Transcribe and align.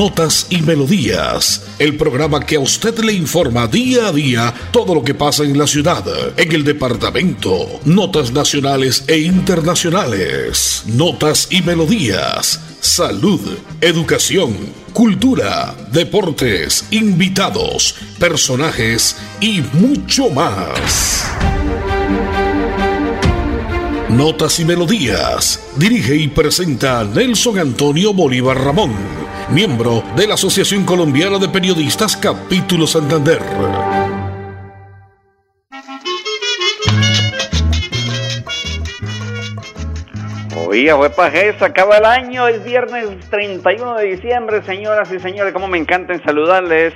Notas 0.00 0.46
y 0.48 0.62
Melodías, 0.62 1.62
el 1.78 1.98
programa 1.98 2.40
que 2.40 2.56
a 2.56 2.60
usted 2.60 2.98
le 3.00 3.12
informa 3.12 3.66
día 3.66 4.08
a 4.08 4.12
día 4.12 4.54
todo 4.72 4.94
lo 4.94 5.04
que 5.04 5.12
pasa 5.12 5.44
en 5.44 5.58
la 5.58 5.66
ciudad, 5.66 6.02
en 6.38 6.52
el 6.52 6.64
departamento, 6.64 7.68
notas 7.84 8.32
nacionales 8.32 9.04
e 9.08 9.18
internacionales, 9.18 10.84
notas 10.86 11.48
y 11.50 11.60
melodías, 11.60 12.58
salud, 12.80 13.42
educación, 13.82 14.56
cultura, 14.94 15.74
deportes, 15.92 16.86
invitados, 16.90 17.94
personajes 18.18 19.18
y 19.38 19.60
mucho 19.74 20.30
más. 20.30 21.26
Notas 24.08 24.58
y 24.58 24.64
Melodías. 24.64 25.60
Dirige 25.76 26.16
y 26.16 26.28
presenta 26.28 27.04
Nelson 27.04 27.58
Antonio 27.58 28.12
Bolívar 28.12 28.58
Ramón, 28.58 28.92
miembro 29.52 30.02
de 30.16 30.28
la 30.28 30.34
Asociación 30.34 30.86
Colombiana 30.86 31.38
de 31.38 31.48
Periodistas 31.48 32.16
Capítulo 32.16 32.86
Santander. 32.86 33.38
Oiga, 40.68 40.96
fue 40.96 41.52
se 41.58 41.64
acaba 41.64 41.98
el 41.98 42.04
año, 42.04 42.46
es 42.46 42.64
viernes 42.64 43.28
31 43.28 43.96
de 43.96 44.06
diciembre, 44.06 44.62
señoras 44.62 45.12
y 45.12 45.18
señores, 45.18 45.52
como 45.52 45.66
me 45.66 45.78
encanta 45.78 46.16
saludarles 46.20 46.94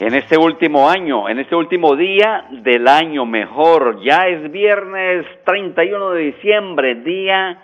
en 0.00 0.14
este 0.14 0.36
último 0.36 0.90
año, 0.90 1.28
en 1.28 1.38
este 1.38 1.54
último 1.54 1.94
día 1.94 2.46
del 2.50 2.88
año 2.88 3.26
mejor. 3.26 4.02
Ya 4.02 4.26
es 4.26 4.50
viernes 4.50 5.24
31 5.44 6.10
de 6.10 6.22
diciembre, 6.32 6.96
día 6.96 7.62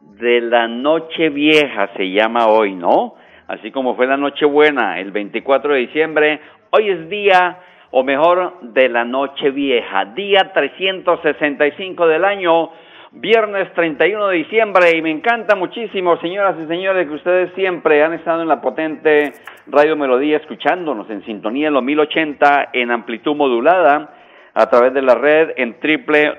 de 0.00 0.42
la 0.42 0.68
noche 0.68 1.30
vieja 1.30 1.88
se 1.96 2.10
llama 2.10 2.48
hoy, 2.48 2.74
¿no? 2.74 3.14
Así 3.52 3.70
como 3.70 3.94
fue 3.96 4.06
la 4.06 4.16
noche 4.16 4.46
buena 4.46 4.98
el 4.98 5.10
24 5.10 5.74
de 5.74 5.80
diciembre, 5.80 6.40
hoy 6.70 6.88
es 6.88 7.10
día, 7.10 7.58
o 7.90 8.02
mejor, 8.02 8.54
de 8.62 8.88
la 8.88 9.04
noche 9.04 9.50
vieja, 9.50 10.06
día 10.06 10.54
365 10.54 12.06
del 12.06 12.24
año 12.24 12.70
viernes 13.10 13.70
31 13.74 14.28
de 14.28 14.38
diciembre 14.38 14.96
y 14.96 15.02
me 15.02 15.10
encanta 15.10 15.54
muchísimo, 15.54 16.16
señoras 16.22 16.56
y 16.64 16.66
señores, 16.66 17.06
que 17.06 17.12
ustedes 17.12 17.52
siempre 17.52 18.02
han 18.02 18.14
estado 18.14 18.40
en 18.40 18.48
la 18.48 18.62
potente 18.62 19.34
Radio 19.66 19.96
Melodía 19.96 20.38
escuchándonos 20.38 21.10
en 21.10 21.22
sintonía 21.26 21.68
en 21.68 21.74
los 21.74 21.82
1080 21.82 22.70
en 22.72 22.90
amplitud 22.90 23.36
modulada 23.36 24.14
a 24.54 24.70
través 24.70 24.94
de 24.94 25.02
la 25.02 25.14
red 25.14 25.50
en 25.56 25.76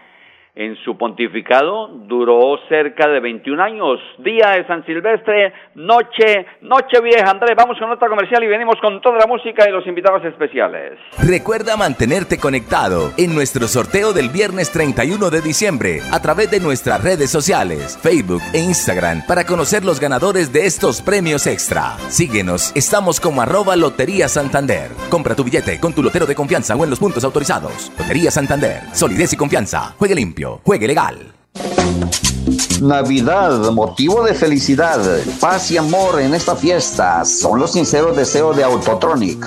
en 0.57 0.77
su 0.85 0.97
pontificado 0.97 1.89
duró 1.89 2.57
cerca 2.69 3.09
de 3.09 3.19
21 3.19 3.61
años. 3.61 3.99
Día 4.19 4.51
de 4.51 4.67
San 4.67 4.87
Silvestre, 4.87 5.53
noche, 5.75 6.47
noche 6.61 7.01
vieja. 7.03 7.29
Andrés, 7.29 7.57
vamos 7.57 7.77
con 7.79 7.91
otra 7.91 8.09
comercial 8.09 8.43
y 8.45 8.47
venimos 8.47 8.77
con 8.81 9.01
toda 9.01 9.19
la 9.19 9.27
música 9.27 9.69
y 9.69 9.73
los 9.73 9.85
invitados 9.87 10.25
especiales. 10.25 10.93
Recuerda 11.19 11.77
mantenerte 11.77 12.39
conectado 12.39 13.11
en 13.17 13.35
nuestro 13.35 13.67
sorteo 13.67 14.13
del 14.13 14.29
viernes 14.29 14.71
31 14.71 15.29
de 15.31 15.41
diciembre 15.41 15.99
a 16.13 16.23
través 16.23 16.51
de 16.53 16.61
nuestras 16.61 17.03
redes 17.03 17.31
sociales, 17.31 17.99
Facebook 18.01 18.43
e 18.53 18.59
Instagram 18.59 19.27
para 19.27 19.45
conocer 19.45 19.85
los 19.85 19.99
ganadores 19.99 20.53
de 20.53 20.67
estos 20.67 21.03
premios 21.03 21.49
extra. 21.49 21.97
Síguenos, 22.09 22.75
estamos 22.77 23.21
como 23.21 23.43
arroba 23.43 23.75
Lotería 23.75 24.29
Santander. 24.29 24.91
Compra 25.11 25.35
tu 25.35 25.43
billete 25.43 25.81
con 25.81 25.93
tu 25.93 26.03
lotero 26.03 26.27
de 26.27 26.37
confianza 26.37 26.77
o 26.77 26.85
en 26.85 26.91
los 26.91 27.01
puntos 27.01 27.25
autorizados. 27.25 27.91
Lotería 27.99 28.31
Santander, 28.31 28.83
solidez 28.93 29.33
y 29.33 29.37
confianza. 29.37 29.95
Juegue 29.99 30.15
limpio 30.15 30.44
Juegue 30.65 30.87
legal. 30.87 31.33
Navidad, 32.83 33.71
motivo 33.71 34.23
de 34.25 34.35
felicidad, 34.35 35.01
paz 35.41 35.71
y 35.71 35.79
amor 35.79 36.21
en 36.21 36.35
esta 36.35 36.55
fiesta 36.55 37.25
son 37.25 37.59
los 37.59 37.73
sinceros 37.73 38.17
deseos 38.17 38.57
de 38.57 38.65
Autotronic, 38.65 39.43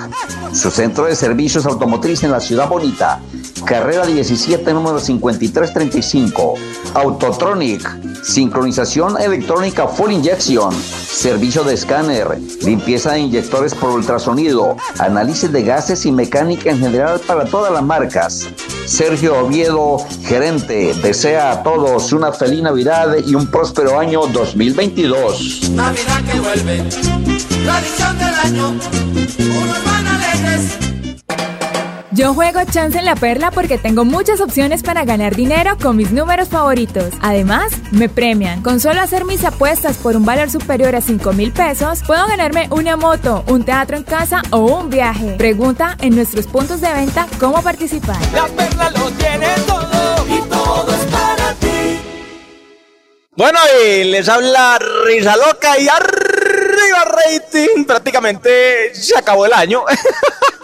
su 0.52 0.70
centro 0.70 1.04
de 1.04 1.14
servicios 1.14 1.66
automotriz 1.66 2.24
en 2.24 2.32
la 2.32 2.40
ciudad 2.40 2.68
bonita. 2.68 3.20
Carrera 3.64 4.06
17, 4.06 4.72
número 4.72 4.98
5335. 4.98 6.54
Autotronic, 6.94 8.22
sincronización 8.22 9.20
electrónica 9.20 9.86
full 9.86 10.12
injection, 10.12 10.74
servicio 10.74 11.64
de 11.64 11.74
escáner, 11.74 12.38
limpieza 12.62 13.12
de 13.12 13.20
inyectores 13.20 13.74
por 13.74 13.90
ultrasonido, 13.90 14.76
análisis 14.98 15.52
de 15.52 15.62
gases 15.62 16.06
y 16.06 16.12
mecánica 16.12 16.70
en 16.70 16.78
general 16.78 17.20
para 17.26 17.44
todas 17.44 17.72
las 17.72 17.82
marcas. 17.82 18.48
Sergio 18.86 19.38
Oviedo, 19.44 19.98
gerente, 20.24 20.94
desea 21.02 21.52
a 21.52 21.62
todos 21.62 22.12
una 22.12 22.32
feliz 22.32 22.62
Navidad 22.62 23.16
y 23.26 23.34
un 23.34 23.46
próspero 23.46 23.98
año 23.98 24.26
2022. 24.26 25.70
Navidad 25.72 26.22
que 26.32 26.40
vuelve, 26.40 26.82
tradición 27.64 28.18
del 28.18 28.34
año. 28.34 28.78
Yo 32.18 32.34
juego 32.34 32.58
Chance 32.68 32.98
en 32.98 33.04
la 33.04 33.14
Perla 33.14 33.52
porque 33.52 33.78
tengo 33.78 34.04
muchas 34.04 34.40
opciones 34.40 34.82
para 34.82 35.04
ganar 35.04 35.36
dinero 35.36 35.76
con 35.80 35.96
mis 35.96 36.10
números 36.10 36.48
favoritos. 36.48 37.14
Además, 37.20 37.70
me 37.92 38.08
premian. 38.08 38.60
Con 38.60 38.80
solo 38.80 39.00
hacer 39.00 39.24
mis 39.24 39.44
apuestas 39.44 39.98
por 39.98 40.16
un 40.16 40.24
valor 40.24 40.50
superior 40.50 40.96
a 40.96 41.00
5 41.00 41.32
mil 41.32 41.52
pesos, 41.52 42.02
puedo 42.04 42.26
ganarme 42.26 42.66
una 42.72 42.96
moto, 42.96 43.44
un 43.46 43.64
teatro 43.64 43.96
en 43.96 44.02
casa 44.02 44.42
o 44.50 44.58
un 44.58 44.90
viaje. 44.90 45.36
Pregunta 45.38 45.96
en 46.00 46.16
nuestros 46.16 46.48
puntos 46.48 46.80
de 46.80 46.92
venta 46.92 47.28
cómo 47.38 47.62
participar. 47.62 48.18
La 48.32 48.48
Perla 48.48 48.90
lo 48.90 49.10
tiene 49.12 49.46
todo 49.64 50.26
y 50.26 50.40
todo 50.48 50.92
es 50.92 51.04
para 51.12 51.54
ti. 51.54 52.00
Bueno, 53.36 53.60
y 53.80 54.02
les 54.02 54.28
habla 54.28 54.76
Risa 55.06 55.36
Loca 55.36 55.78
y 55.78 55.86
arriba 55.88 57.04
rating. 57.04 57.84
Prácticamente 57.84 58.92
se 58.92 59.16
acabó 59.16 59.46
el 59.46 59.52
año. 59.52 59.84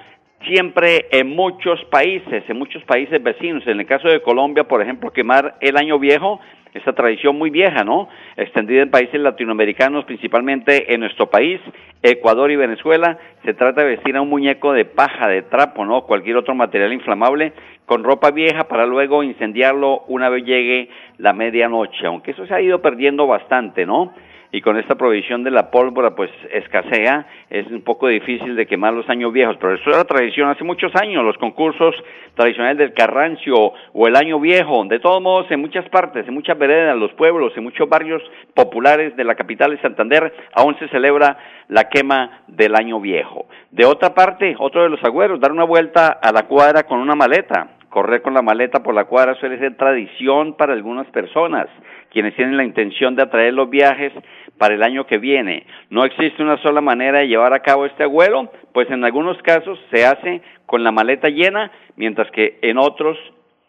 siempre 0.48 1.08
en 1.12 1.30
muchos 1.36 1.84
países, 1.86 2.44
en 2.48 2.58
muchos 2.58 2.84
países 2.84 3.22
vecinos. 3.22 3.66
En 3.68 3.80
el 3.80 3.86
caso 3.86 4.08
de 4.08 4.22
Colombia, 4.22 4.66
por 4.66 4.82
ejemplo, 4.82 5.12
quemar 5.12 5.56
el 5.62 5.78
año 5.78 6.00
viejo, 6.00 6.40
esa 6.74 6.94
tradición 6.94 7.38
muy 7.38 7.50
vieja, 7.50 7.84
¿no? 7.84 8.10
Extendida 8.36 8.82
en 8.82 8.92
países 8.92 9.20
latinoamericanos, 9.20 10.04
principalmente 10.06 10.94
en 10.94 11.00
nuestro 11.00 11.30
país, 11.30 11.60
Ecuador 12.02 12.52
y 12.52 12.58
Venezuela, 12.58 13.18
se 13.46 13.54
trata 13.54 13.82
de 13.82 13.96
vestir 13.96 14.18
a 14.18 14.22
un 14.22 14.30
muñeco 14.30 14.74
de 14.74 14.84
paja, 14.84 15.28
de 15.28 15.44
trapo, 15.44 15.86
¿no? 15.86 16.02
Cualquier 16.02 16.36
otro 16.36 16.54
material 16.54 16.92
inflamable 16.92 17.54
con 17.86 18.04
ropa 18.04 18.32
vieja 18.32 18.66
para 18.66 18.86
luego 18.86 19.24
incendiarlo 19.24 20.04
una 20.08 20.28
vez 20.30 20.44
llegue 20.44 20.90
la 21.18 21.34
medianoche, 21.34 22.06
aunque 22.06 22.32
eso 22.32 22.46
se 22.46 22.54
ha 22.54 22.62
ido 22.62 22.82
perdiendo 22.82 23.26
bastante, 23.26 23.86
¿no? 23.86 24.14
Y 24.52 24.62
con 24.62 24.78
esta 24.78 24.96
provisión 24.96 25.44
de 25.44 25.52
la 25.52 25.72
pólvora 25.72 26.16
pues 26.16 26.30
escasea, 26.52 27.28
es 27.50 27.68
un 27.68 27.82
poco 27.82 28.08
difícil 28.08 28.56
de 28.56 28.66
quemar 28.66 28.94
los 28.94 29.10
años 29.10 29.34
viejos, 29.34 29.58
pero 29.60 29.76
eso 29.76 29.90
era 29.90 30.04
tradición 30.04 30.50
hace 30.50 30.64
muchos 30.64 30.92
años, 30.96 31.24
los 31.24 31.38
concursos 31.38 31.96
tradicionales 32.36 32.78
del 32.78 32.94
Carrancio 32.94 33.74
o 33.94 34.08
el 34.08 34.16
año 34.16 34.40
viejo, 34.40 34.84
de 34.86 35.00
todos 35.00 35.22
modos 35.22 35.50
en 35.52 35.62
muchas 35.62 35.88
partes, 35.90 36.28
en 36.28 36.34
muchas 36.34 36.58
veredas, 36.58 36.98
los 36.98 37.14
pueblos, 37.14 37.54
en 37.56 37.64
muchos 37.64 37.88
barrios 37.90 38.22
populares 38.54 39.16
de 39.16 39.24
la 39.24 39.36
capital 39.36 39.72
de 39.72 39.82
Santander 39.82 40.34
aún 40.54 40.78
se 40.80 40.88
celebra 40.90 41.38
la 41.68 41.90
quema 41.90 42.42
del 42.48 42.76
año 42.76 43.00
viejo. 43.00 43.46
De 43.72 43.86
otra 43.86 44.14
parte, 44.14 44.56
otro 44.60 44.84
de 44.84 44.90
los 44.90 45.04
agüeros, 45.04 45.40
dar 45.40 45.52
una 45.52 45.64
vuelta 45.64 46.08
a 46.08 46.32
la 46.32 46.44
cuadra 46.44 46.84
con 46.84 47.00
una 47.00 47.16
maleta, 47.16 47.70
correr 47.90 48.22
con 48.22 48.34
la 48.34 48.42
maleta 48.42 48.84
por 48.84 48.94
la 48.94 49.06
cuadra 49.06 49.36
suele 49.36 49.58
ser 49.58 49.78
tradición 49.78 50.56
para 50.58 50.74
algunas 50.74 51.08
personas 51.08 51.68
quienes 52.16 52.34
tienen 52.38 52.56
la 52.56 52.64
intención 52.64 53.14
de 53.18 53.24
atraer 53.24 53.54
los 53.54 53.70
viajes 53.70 54.14
para 54.58 54.74
el 54.74 54.84
año 54.84 55.06
que 55.06 55.18
viene. 55.18 55.66
No 55.90 56.06
existe 56.06 56.42
una 56.42 56.56
sola 56.62 56.80
manera 56.80 57.20
de 57.20 57.28
llevar 57.28 57.54
a 57.54 57.60
cabo 57.60 57.86
este 57.86 58.04
agüero, 58.04 58.54
pues 58.74 58.90
en 58.90 59.04
algunos 59.04 59.38
casos 59.42 59.78
se 59.92 60.06
hace 60.06 60.42
con 60.66 60.82
la 60.82 60.94
maleta 60.94 61.28
llena, 61.28 61.70
mientras 61.98 62.32
que 62.32 62.58
en 62.62 62.78
otros 62.78 63.18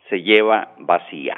se 0.09 0.23
lleva 0.23 0.69
vacía. 0.79 1.37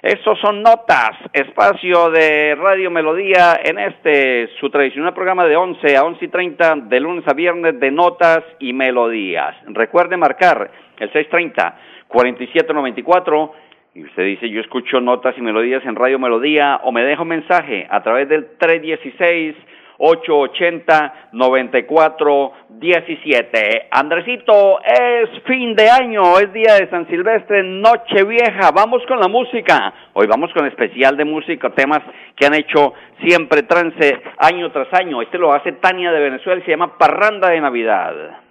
Estos 0.00 0.38
son 0.40 0.62
notas, 0.62 1.10
espacio 1.34 2.08
de 2.08 2.54
Radio 2.54 2.90
Melodía 2.90 3.60
en 3.62 3.78
este, 3.78 4.48
su 4.58 4.70
tradicional 4.70 5.12
programa 5.12 5.44
de 5.44 5.56
11 5.56 5.94
a 5.94 6.04
11 6.04 6.24
y 6.24 6.28
30 6.28 6.76
de 6.84 7.00
lunes 7.00 7.28
a 7.28 7.34
viernes 7.34 7.78
de 7.78 7.90
notas 7.90 8.42
y 8.60 8.72
melodías. 8.72 9.54
Recuerde 9.66 10.16
marcar 10.16 10.70
el 10.98 11.12
630 11.12 11.76
4794 12.08 13.65
y 13.96 14.04
usted 14.04 14.24
dice, 14.24 14.50
yo 14.50 14.60
escucho 14.60 15.00
notas 15.00 15.38
y 15.38 15.40
melodías 15.40 15.82
en 15.86 15.96
Radio 15.96 16.18
Melodía 16.18 16.82
o 16.84 16.92
me 16.92 17.02
dejo 17.02 17.22
un 17.22 17.28
mensaje 17.28 17.86
a 17.88 18.02
través 18.02 18.28
del 18.28 18.58
316 18.58 19.56
880 19.96 21.30
9417. 21.32 23.88
Andresito, 23.90 24.80
es 24.82 25.30
fin 25.46 25.74
de 25.74 25.88
año, 25.88 26.38
es 26.38 26.52
día 26.52 26.74
de 26.74 26.90
San 26.90 27.08
Silvestre, 27.08 27.62
noche 27.62 28.22
vieja. 28.24 28.70
Vamos 28.70 29.02
con 29.08 29.18
la 29.18 29.28
música. 29.28 29.94
Hoy 30.12 30.26
vamos 30.26 30.52
con 30.52 30.66
especial 30.66 31.16
de 31.16 31.24
música, 31.24 31.70
temas 31.70 32.02
que 32.36 32.44
han 32.44 32.52
hecho 32.52 32.92
siempre 33.24 33.62
trance 33.62 34.20
año 34.36 34.70
tras 34.72 34.92
año. 34.92 35.22
Este 35.22 35.38
lo 35.38 35.54
hace 35.54 35.72
Tania 35.72 36.12
de 36.12 36.20
Venezuela 36.20 36.62
se 36.66 36.70
llama 36.70 36.98
Parranda 36.98 37.48
de 37.48 37.62
Navidad. 37.62 38.44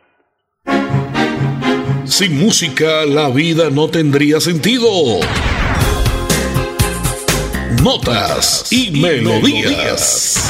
Sin 2.08 2.40
música 2.40 3.06
la 3.06 3.30
vida 3.30 3.70
no 3.70 3.90
tendría 3.90 4.40
sentido. 4.40 4.88
Notas 7.82 8.66
y, 8.72 8.92
melodías. 8.92 10.50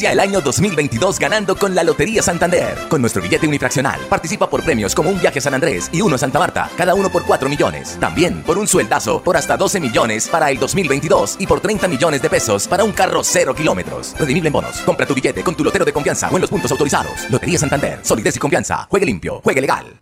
Inicia 0.00 0.12
el 0.12 0.20
año 0.20 0.40
2022 0.40 1.18
ganando 1.18 1.54
con 1.54 1.74
la 1.74 1.84
Lotería 1.84 2.22
Santander. 2.22 2.88
Con 2.88 3.02
nuestro 3.02 3.20
billete 3.20 3.46
unifraccional, 3.46 4.00
participa 4.08 4.48
por 4.48 4.64
premios 4.64 4.94
como 4.94 5.10
un 5.10 5.20
viaje 5.20 5.40
a 5.40 5.42
San 5.42 5.52
Andrés 5.52 5.90
y 5.92 6.00
uno 6.00 6.14
a 6.14 6.18
Santa 6.18 6.38
Marta, 6.38 6.70
cada 6.74 6.94
uno 6.94 7.10
por 7.10 7.26
4 7.26 7.50
millones. 7.50 7.98
También 8.00 8.42
por 8.44 8.56
un 8.56 8.66
sueldazo 8.66 9.22
por 9.22 9.36
hasta 9.36 9.58
12 9.58 9.78
millones 9.78 10.26
para 10.26 10.50
el 10.50 10.58
2022 10.58 11.36
y 11.38 11.46
por 11.46 11.60
30 11.60 11.86
millones 11.86 12.22
de 12.22 12.30
pesos 12.30 12.66
para 12.66 12.82
un 12.82 12.92
carro 12.92 13.22
cero 13.22 13.54
kilómetros. 13.54 14.14
Redimible 14.18 14.46
en 14.46 14.54
bonos. 14.54 14.78
Compra 14.86 15.04
tu 15.04 15.14
billete 15.14 15.44
con 15.44 15.54
tu 15.54 15.62
lotero 15.62 15.84
de 15.84 15.92
confianza 15.92 16.30
o 16.30 16.36
en 16.36 16.40
los 16.40 16.48
puntos 16.48 16.70
autorizados. 16.70 17.28
Lotería 17.28 17.58
Santander. 17.58 17.98
Solidez 18.00 18.36
y 18.36 18.38
confianza. 18.38 18.86
Juegue 18.88 19.04
limpio. 19.04 19.42
Juegue 19.44 19.60
legal. 19.60 20.00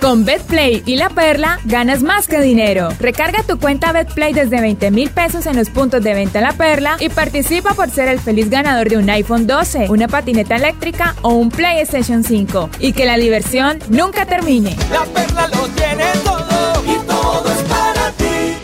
Con 0.00 0.24
BetPlay 0.24 0.82
y 0.86 0.96
La 0.96 1.10
Perla 1.10 1.58
ganas 1.66 2.02
más 2.02 2.26
que 2.26 2.40
dinero. 2.40 2.88
Recarga 2.98 3.42
tu 3.42 3.58
cuenta 3.58 3.92
BetPlay 3.92 4.32
desde 4.32 4.58
20 4.58 4.90
mil 4.90 5.10
pesos 5.10 5.44
en 5.44 5.56
los 5.56 5.68
puntos 5.68 6.02
de 6.02 6.14
venta 6.14 6.40
La 6.40 6.52
Perla 6.52 6.96
y 7.00 7.10
participa 7.10 7.74
por 7.74 7.90
ser 7.90 8.08
el 8.08 8.18
feliz 8.18 8.48
ganador 8.48 8.88
de 8.88 8.96
un 8.96 9.10
iPhone 9.10 9.46
12, 9.46 9.90
una 9.90 10.08
patineta 10.08 10.56
eléctrica 10.56 11.14
o 11.20 11.34
un 11.34 11.50
PlayStation 11.50 12.24
5. 12.24 12.70
Y 12.78 12.94
que 12.94 13.04
la 13.04 13.18
diversión 13.18 13.78
nunca 13.90 14.24
termine. 14.24 14.74
La 14.90 15.04
Perla 15.04 15.48
lo 15.48 15.68
tiene 15.68 16.04
todo 16.24 16.82
y 16.86 17.06
todo 17.06 17.44
es 17.52 17.62
para 17.64 18.10
ti. 18.12 18.56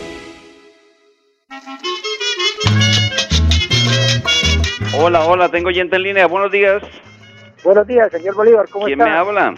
Hola, 4.99 5.23
hola, 5.25 5.49
tengo 5.49 5.69
gente 5.69 5.97
en 5.97 6.01
línea. 6.01 6.25
Buenos 6.25 6.51
días. 6.51 6.81
Buenos 7.63 7.85
días, 7.85 8.11
señor 8.11 8.33
Bolívar, 8.33 8.67
¿cómo 8.69 8.85
¿Quién 8.85 8.99
está? 8.99 9.11
me 9.11 9.17
habla? 9.17 9.53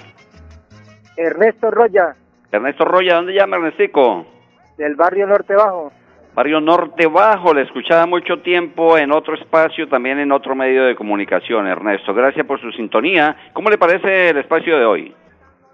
Ernesto 1.19 1.69
Roya, 1.69 2.15
Ernesto 2.49 2.85
Roya, 2.85 3.15
¿dónde 3.15 3.33
llama 3.33 3.57
Ernestico? 3.57 4.25
del 4.77 4.95
barrio 4.95 5.27
Norte 5.27 5.53
Bajo. 5.53 5.91
Barrio 6.33 6.61
Norte 6.61 7.07
Bajo, 7.07 7.53
le 7.53 7.63
escuchaba 7.63 8.05
mucho 8.05 8.41
tiempo 8.41 8.97
en 8.97 9.11
otro 9.11 9.35
espacio, 9.35 9.89
también 9.89 10.19
en 10.19 10.31
otro 10.31 10.55
medio 10.55 10.85
de 10.85 10.95
comunicación, 10.95 11.67
Ernesto. 11.67 12.13
Gracias 12.13 12.45
por 12.47 12.61
su 12.61 12.71
sintonía. 12.71 13.35
¿Cómo 13.51 13.69
le 13.69 13.77
parece 13.77 14.29
el 14.29 14.37
espacio 14.37 14.79
de 14.79 14.85
hoy? 14.85 15.15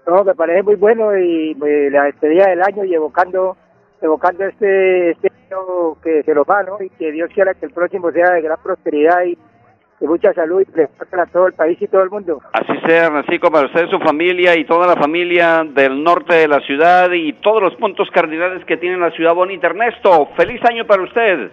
No, 0.08 0.24
me 0.24 0.34
parece 0.34 0.64
muy 0.64 0.74
bueno 0.74 1.16
y 1.16 1.52
eh, 1.52 1.90
la 1.92 2.04
despedida 2.06 2.48
del 2.48 2.62
año 2.62 2.84
y 2.84 2.94
evocando, 2.94 3.56
evocando 4.02 4.44
este, 4.46 5.12
este 5.12 5.28
año 5.28 5.94
que 6.02 6.24
se 6.24 6.34
lo 6.34 6.44
va, 6.44 6.64
¿no? 6.64 6.82
Y 6.82 6.90
que 6.90 7.12
Dios 7.12 7.30
quiera 7.32 7.54
que 7.54 7.66
el 7.66 7.72
próximo 7.72 8.10
sea 8.10 8.32
de 8.32 8.42
gran 8.42 8.58
prosperidad 8.60 9.22
y 9.22 9.38
de 10.00 10.06
mucha 10.06 10.32
salud 10.34 10.62
y 10.62 11.04
para 11.10 11.26
todo 11.26 11.46
el 11.46 11.54
país 11.54 11.80
y 11.80 11.86
todo 11.86 12.02
el 12.02 12.10
mundo. 12.10 12.40
Así 12.52 12.72
sea, 12.86 13.06
Ernestico, 13.06 13.50
para 13.50 13.66
usted, 13.66 13.88
su 13.88 13.98
familia 14.00 14.56
y 14.56 14.64
toda 14.64 14.86
la 14.86 14.96
familia 15.00 15.64
del 15.64 16.02
norte 16.02 16.34
de 16.34 16.48
la 16.48 16.60
ciudad 16.60 17.10
y 17.12 17.32
todos 17.34 17.62
los 17.62 17.74
puntos 17.76 18.08
cardinales 18.10 18.64
que 18.64 18.76
tiene 18.76 18.98
la 18.98 19.10
ciudad 19.12 19.34
bonita. 19.34 19.68
Ernesto, 19.68 20.28
feliz 20.36 20.60
año 20.64 20.86
para 20.86 21.02
usted. 21.02 21.50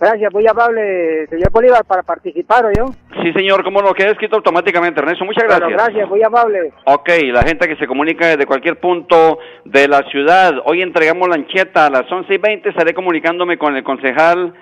Gracias, 0.00 0.32
muy 0.32 0.46
amable, 0.46 1.26
señor 1.26 1.50
Bolívar, 1.50 1.84
para 1.84 2.04
participar, 2.04 2.64
¿o 2.66 2.70
yo? 2.70 2.86
Sí, 3.20 3.32
señor, 3.32 3.64
como 3.64 3.82
no, 3.82 3.92
queda 3.94 4.12
escrito 4.12 4.36
automáticamente, 4.36 5.00
Ernesto. 5.00 5.24
Muchas 5.24 5.44
Bueno, 5.44 5.66
gracias. 5.70 5.86
gracias, 5.86 6.08
muy 6.08 6.22
amable. 6.22 6.72
Ok, 6.84 7.08
la 7.32 7.42
gente 7.42 7.66
que 7.66 7.74
se 7.76 7.86
comunica 7.88 8.28
desde 8.28 8.46
cualquier 8.46 8.78
punto 8.78 9.40
de 9.64 9.88
la 9.88 10.02
ciudad. 10.10 10.54
Hoy 10.66 10.82
entregamos 10.82 11.28
la 11.28 11.34
ancheta 11.34 11.86
a 11.86 11.90
las 11.90 12.10
11 12.12 12.32
y 12.32 12.38
20. 12.38 12.68
Estaré 12.68 12.94
comunicándome 12.94 13.58
con 13.58 13.74
el 13.74 13.82
concejal 13.82 14.54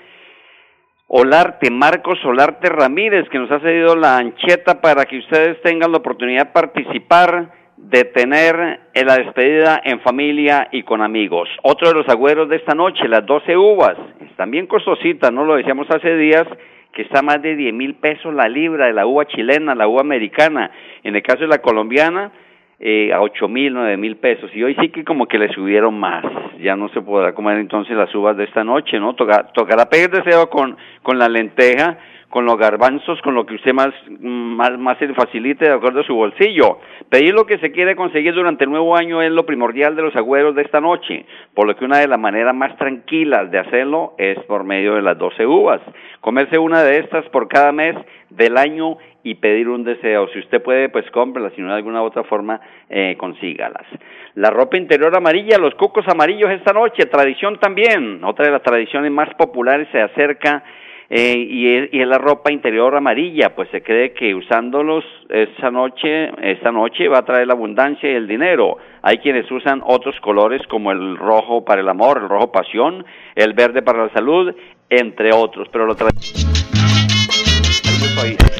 Olarte, 1.08 1.70
Marcos 1.70 2.18
Olarte 2.24 2.68
Ramírez, 2.68 3.28
que 3.28 3.38
nos 3.38 3.48
ha 3.52 3.60
cedido 3.60 3.94
la 3.94 4.18
ancheta 4.18 4.80
para 4.80 5.04
que 5.04 5.18
ustedes 5.18 5.60
tengan 5.62 5.92
la 5.92 5.98
oportunidad 5.98 6.46
de 6.46 6.52
participar, 6.52 7.52
de 7.76 8.04
tener 8.06 8.80
en 8.92 9.06
la 9.06 9.16
despedida 9.16 9.80
en 9.84 10.00
familia 10.00 10.68
y 10.72 10.82
con 10.82 11.02
amigos. 11.02 11.48
Otro 11.62 11.88
de 11.88 11.94
los 11.94 12.08
agüeros 12.08 12.48
de 12.48 12.56
esta 12.56 12.74
noche, 12.74 13.06
las 13.06 13.24
12 13.24 13.56
uvas. 13.56 13.96
Están 14.20 14.50
bien 14.50 14.66
costositas, 14.66 15.32
¿no? 15.32 15.44
Lo 15.44 15.54
decíamos 15.54 15.86
hace 15.90 16.16
días 16.16 16.44
que 16.92 17.02
está 17.02 17.22
más 17.22 17.40
de 17.40 17.54
10 17.54 17.72
mil 17.72 17.94
pesos 17.94 18.34
la 18.34 18.48
libra 18.48 18.86
de 18.86 18.92
la 18.92 19.06
uva 19.06 19.26
chilena, 19.26 19.76
la 19.76 19.86
uva 19.86 20.00
americana. 20.00 20.72
En 21.04 21.14
el 21.14 21.22
caso 21.22 21.42
de 21.42 21.48
la 21.48 21.58
colombiana, 21.58 22.32
eh, 22.80 23.12
a 23.12 23.20
ocho 23.20 23.46
mil, 23.48 23.72
nueve 23.72 23.96
mil 23.96 24.16
pesos. 24.16 24.50
Y 24.54 24.64
hoy 24.64 24.76
sí 24.80 24.88
que 24.88 25.04
como 25.04 25.26
que 25.26 25.38
le 25.38 25.48
subieron 25.52 25.98
más. 26.00 26.24
Ya 26.60 26.76
no 26.76 26.88
se 26.90 27.00
podrá 27.02 27.34
comer 27.34 27.58
entonces 27.58 27.96
las 27.96 28.14
uvas 28.14 28.36
de 28.36 28.44
esta 28.44 28.64
noche, 28.64 28.98
¿no? 28.98 29.14
Toca, 29.14 29.48
tocará 29.52 29.88
pedir 29.88 30.10
deseo 30.10 30.48
con, 30.48 30.76
con 31.02 31.18
la 31.18 31.28
lenteja, 31.28 31.98
con 32.36 32.44
los 32.44 32.58
garbanzos, 32.58 33.18
con 33.22 33.34
lo 33.34 33.46
que 33.46 33.54
usted 33.54 33.72
más, 33.72 33.94
más, 34.20 34.98
se 34.98 35.08
facilite 35.14 35.64
de 35.64 35.72
acuerdo 35.72 36.00
a 36.00 36.04
su 36.04 36.14
bolsillo. 36.14 36.80
Pedir 37.08 37.32
lo 37.32 37.46
que 37.46 37.56
se 37.56 37.72
quiere 37.72 37.96
conseguir 37.96 38.34
durante 38.34 38.64
el 38.64 38.70
nuevo 38.70 38.94
año 38.94 39.22
es 39.22 39.30
lo 39.30 39.46
primordial 39.46 39.96
de 39.96 40.02
los 40.02 40.14
agüeros 40.14 40.54
de 40.54 40.60
esta 40.60 40.78
noche, 40.78 41.24
por 41.54 41.66
lo 41.66 41.74
que 41.74 41.86
una 41.86 41.96
de 41.96 42.08
las 42.08 42.18
maneras 42.20 42.54
más 42.54 42.76
tranquilas 42.76 43.50
de 43.50 43.58
hacerlo 43.58 44.12
es 44.18 44.38
por 44.40 44.64
medio 44.64 44.96
de 44.96 45.00
las 45.00 45.16
12 45.16 45.46
uvas. 45.46 45.80
Comerse 46.20 46.58
una 46.58 46.82
de 46.82 46.98
estas 46.98 47.24
por 47.30 47.48
cada 47.48 47.72
mes 47.72 47.96
del 48.28 48.58
año 48.58 48.98
y 49.22 49.36
pedir 49.36 49.70
un 49.70 49.84
deseo. 49.84 50.28
Si 50.28 50.38
usted 50.40 50.62
puede, 50.62 50.90
pues 50.90 51.10
cómprela, 51.12 51.48
si 51.56 51.62
no 51.62 51.68
de 51.68 51.76
alguna 51.76 52.02
otra 52.02 52.22
forma, 52.24 52.60
eh, 52.90 53.16
consígalas. 53.16 53.86
La 54.34 54.50
ropa 54.50 54.76
interior 54.76 55.16
amarilla, 55.16 55.56
los 55.56 55.74
cucos 55.76 56.06
amarillos 56.06 56.50
esta 56.50 56.74
noche, 56.74 57.06
tradición 57.06 57.58
también. 57.58 58.22
Otra 58.24 58.44
de 58.44 58.52
las 58.52 58.62
tradiciones 58.62 59.10
más 59.10 59.32
populares 59.36 59.88
se 59.90 60.02
acerca 60.02 60.62
eh, 61.08 61.36
y, 61.38 61.76
es, 61.76 61.88
y 61.92 62.00
es 62.00 62.08
la 62.08 62.18
ropa 62.18 62.50
interior 62.50 62.96
amarilla, 62.96 63.54
pues 63.54 63.68
se 63.70 63.82
cree 63.82 64.12
que 64.12 64.34
usándolos 64.34 65.04
esa 65.28 65.70
noche, 65.70 66.30
esta 66.42 66.72
noche 66.72 67.06
va 67.08 67.18
a 67.18 67.24
traer 67.24 67.46
la 67.46 67.54
abundancia 67.54 68.10
y 68.10 68.14
el 68.14 68.26
dinero. 68.26 68.78
Hay 69.02 69.18
quienes 69.18 69.50
usan 69.50 69.82
otros 69.84 70.18
colores 70.20 70.60
como 70.68 70.90
el 70.90 71.16
rojo 71.16 71.64
para 71.64 71.80
el 71.80 71.88
amor, 71.88 72.18
el 72.22 72.28
rojo 72.28 72.50
pasión, 72.50 73.04
el 73.36 73.52
verde 73.52 73.82
para 73.82 74.06
la 74.06 74.12
salud, 74.12 74.52
entre 74.90 75.32
otros, 75.32 75.68
pero 75.70 75.86
lo 75.86 75.94
tra 75.94 76.08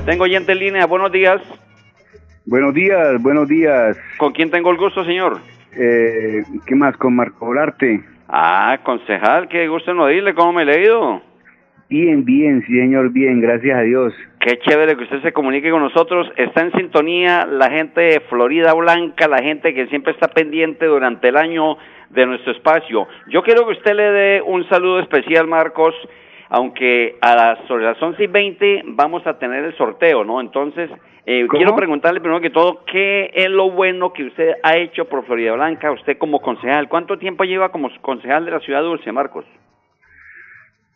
Tengo 0.05 0.25
oyente 0.25 0.53
en 0.53 0.59
línea, 0.59 0.87
buenos 0.87 1.11
días. 1.11 1.43
Buenos 2.45 2.75
días, 2.75 3.21
buenos 3.21 3.49
días. 3.49 3.99
¿Con 4.19 4.33
quién 4.33 4.53
tengo 4.53 4.71
el 4.71 4.77
gusto, 4.77 5.05
señor? 5.05 5.41
Eh, 5.73 6.45
¿Qué 6.65 6.77
más? 6.77 6.97
Con 6.97 7.17
Marco 7.17 7.47
Olarte. 7.47 8.05
Ah, 8.29 8.79
concejal, 8.85 9.49
qué 9.49 9.67
gusto 9.67 9.91
en 9.91 9.99
oírle, 9.99 10.35
¿cómo 10.35 10.53
me 10.53 10.63
he 10.63 10.67
leído? 10.67 11.23
Bien, 11.89 12.25
bien, 12.25 12.67
señor, 12.67 13.13
bien, 13.13 13.41
gracias 13.41 13.79
a 13.79 13.83
Dios. 13.83 14.13
Qué 14.41 14.59
chévere 14.59 14.97
que 14.97 15.05
usted 15.05 15.23
se 15.23 15.33
comunique 15.33 15.71
con 15.71 15.83
nosotros. 15.83 16.29
Está 16.37 16.63
en 16.63 16.73
sintonía 16.73 17.47
la 17.47 17.71
gente 17.71 18.01
de 18.01 18.21
Florida 18.29 18.75
Blanca, 18.75 19.29
la 19.29 19.41
gente 19.41 19.73
que 19.73 19.87
siempre 19.87 20.13
está 20.13 20.29
pendiente 20.29 20.87
durante 20.87 21.29
el 21.29 21.37
año 21.37 21.77
de 22.11 22.27
nuestro 22.27 22.53
espacio. 22.53 23.07
Yo 23.29 23.43
quiero 23.43 23.65
que 23.67 23.75
usted 23.75 23.95
le 23.95 24.11
dé 24.11 24.43
un 24.43 24.69
saludo 24.69 24.99
especial, 24.99 25.47
Marcos, 25.47 25.95
aunque 26.49 27.17
a 27.21 27.37
las, 27.37 27.69
sobre 27.69 27.85
las 27.85 28.03
11 28.03 28.25
y 28.25 28.27
20 28.27 28.83
vamos 28.87 29.25
a 29.27 29.39
tener 29.39 29.65
el 29.65 29.77
sorteo, 29.77 30.25
¿no? 30.25 30.41
Entonces, 30.41 30.91
eh, 31.25 31.47
quiero 31.49 31.77
preguntarle 31.77 32.21
primero 32.21 32.41
que 32.41 32.51
todo, 32.51 32.85
¿qué 32.85 33.31
es 33.33 33.51
lo 33.51 33.71
bueno 33.71 34.13
que 34.13 34.25
usted 34.25 34.55
ha 34.65 34.77
hecho 34.77 35.05
por 35.05 35.25
Florida 35.25 35.53
Blanca, 35.53 35.93
usted 35.93 36.19
como 36.19 36.41
concejal? 36.41 36.89
¿Cuánto 36.89 37.17
tiempo 37.17 37.45
lleva 37.45 37.71
como 37.71 37.91
concejal 38.01 38.45
de 38.45 38.51
la 38.51 38.61
Ciudad 38.61 38.83
Dulce, 38.83 39.11
Marcos? 39.13 39.45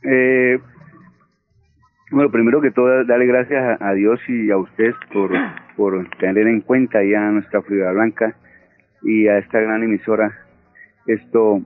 Eh, 0.03 0.59
bueno, 2.11 2.31
primero 2.31 2.61
que 2.61 2.71
todo, 2.71 3.05
darle 3.05 3.27
gracias 3.27 3.81
a, 3.81 3.93
Dios 3.93 4.21
y 4.29 4.51
a 4.51 4.57
usted 4.57 4.95
por, 5.13 5.31
por 5.77 6.09
tener 6.19 6.47
en 6.47 6.61
cuenta 6.61 7.03
ya 7.05 7.31
nuestra 7.31 7.63
Florida 7.63 7.93
Blanca 7.93 8.35
y 9.03 9.29
a 9.29 9.39
esta 9.39 9.61
gran 9.61 9.83
emisora. 9.83 10.37
Esto, 11.07 11.63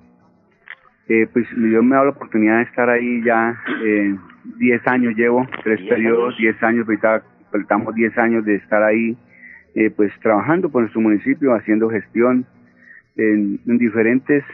eh, 1.08 1.26
pues 1.32 1.46
yo 1.50 1.82
me 1.82 1.94
ha 1.94 1.98
dado 1.98 2.10
la 2.10 2.16
oportunidad 2.16 2.58
de 2.58 2.62
estar 2.64 2.90
ahí 2.90 3.22
ya 3.24 3.58
eh, 3.82 4.14
10 4.58 4.86
años 4.86 5.14
llevo, 5.16 5.46
tres 5.62 5.78
¿Diez 5.80 5.90
periodos, 5.90 6.34
años? 6.34 6.38
10 6.38 6.62
años, 6.62 6.88
ahorita 6.88 7.22
faltamos 7.50 7.94
10 7.94 8.18
años 8.18 8.44
de 8.44 8.56
estar 8.56 8.82
ahí, 8.82 9.16
eh, 9.74 9.90
pues 9.90 10.12
trabajando 10.20 10.68
por 10.68 10.82
nuestro 10.82 11.00
municipio, 11.00 11.54
haciendo 11.54 11.88
gestión 11.88 12.44
en, 13.16 13.60
en 13.66 13.78
diferentes, 13.78 14.44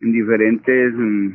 en 0.00 0.12
diferentes 0.12 0.92
mm, 0.94 1.28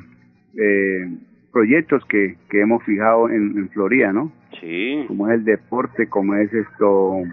eh, 0.59 1.17
proyectos 1.57 2.05
que, 2.05 2.35
que 2.51 2.61
hemos 2.61 2.83
fijado 2.83 3.29
en, 3.29 3.57
en 3.57 3.69
Florida, 3.69 4.13
¿no? 4.13 4.31
Sí. 4.61 5.05
Como 5.07 5.27
es 5.27 5.39
el 5.39 5.43
deporte, 5.43 6.07
como 6.07 6.35
es 6.35 6.53
esto, 6.53 7.23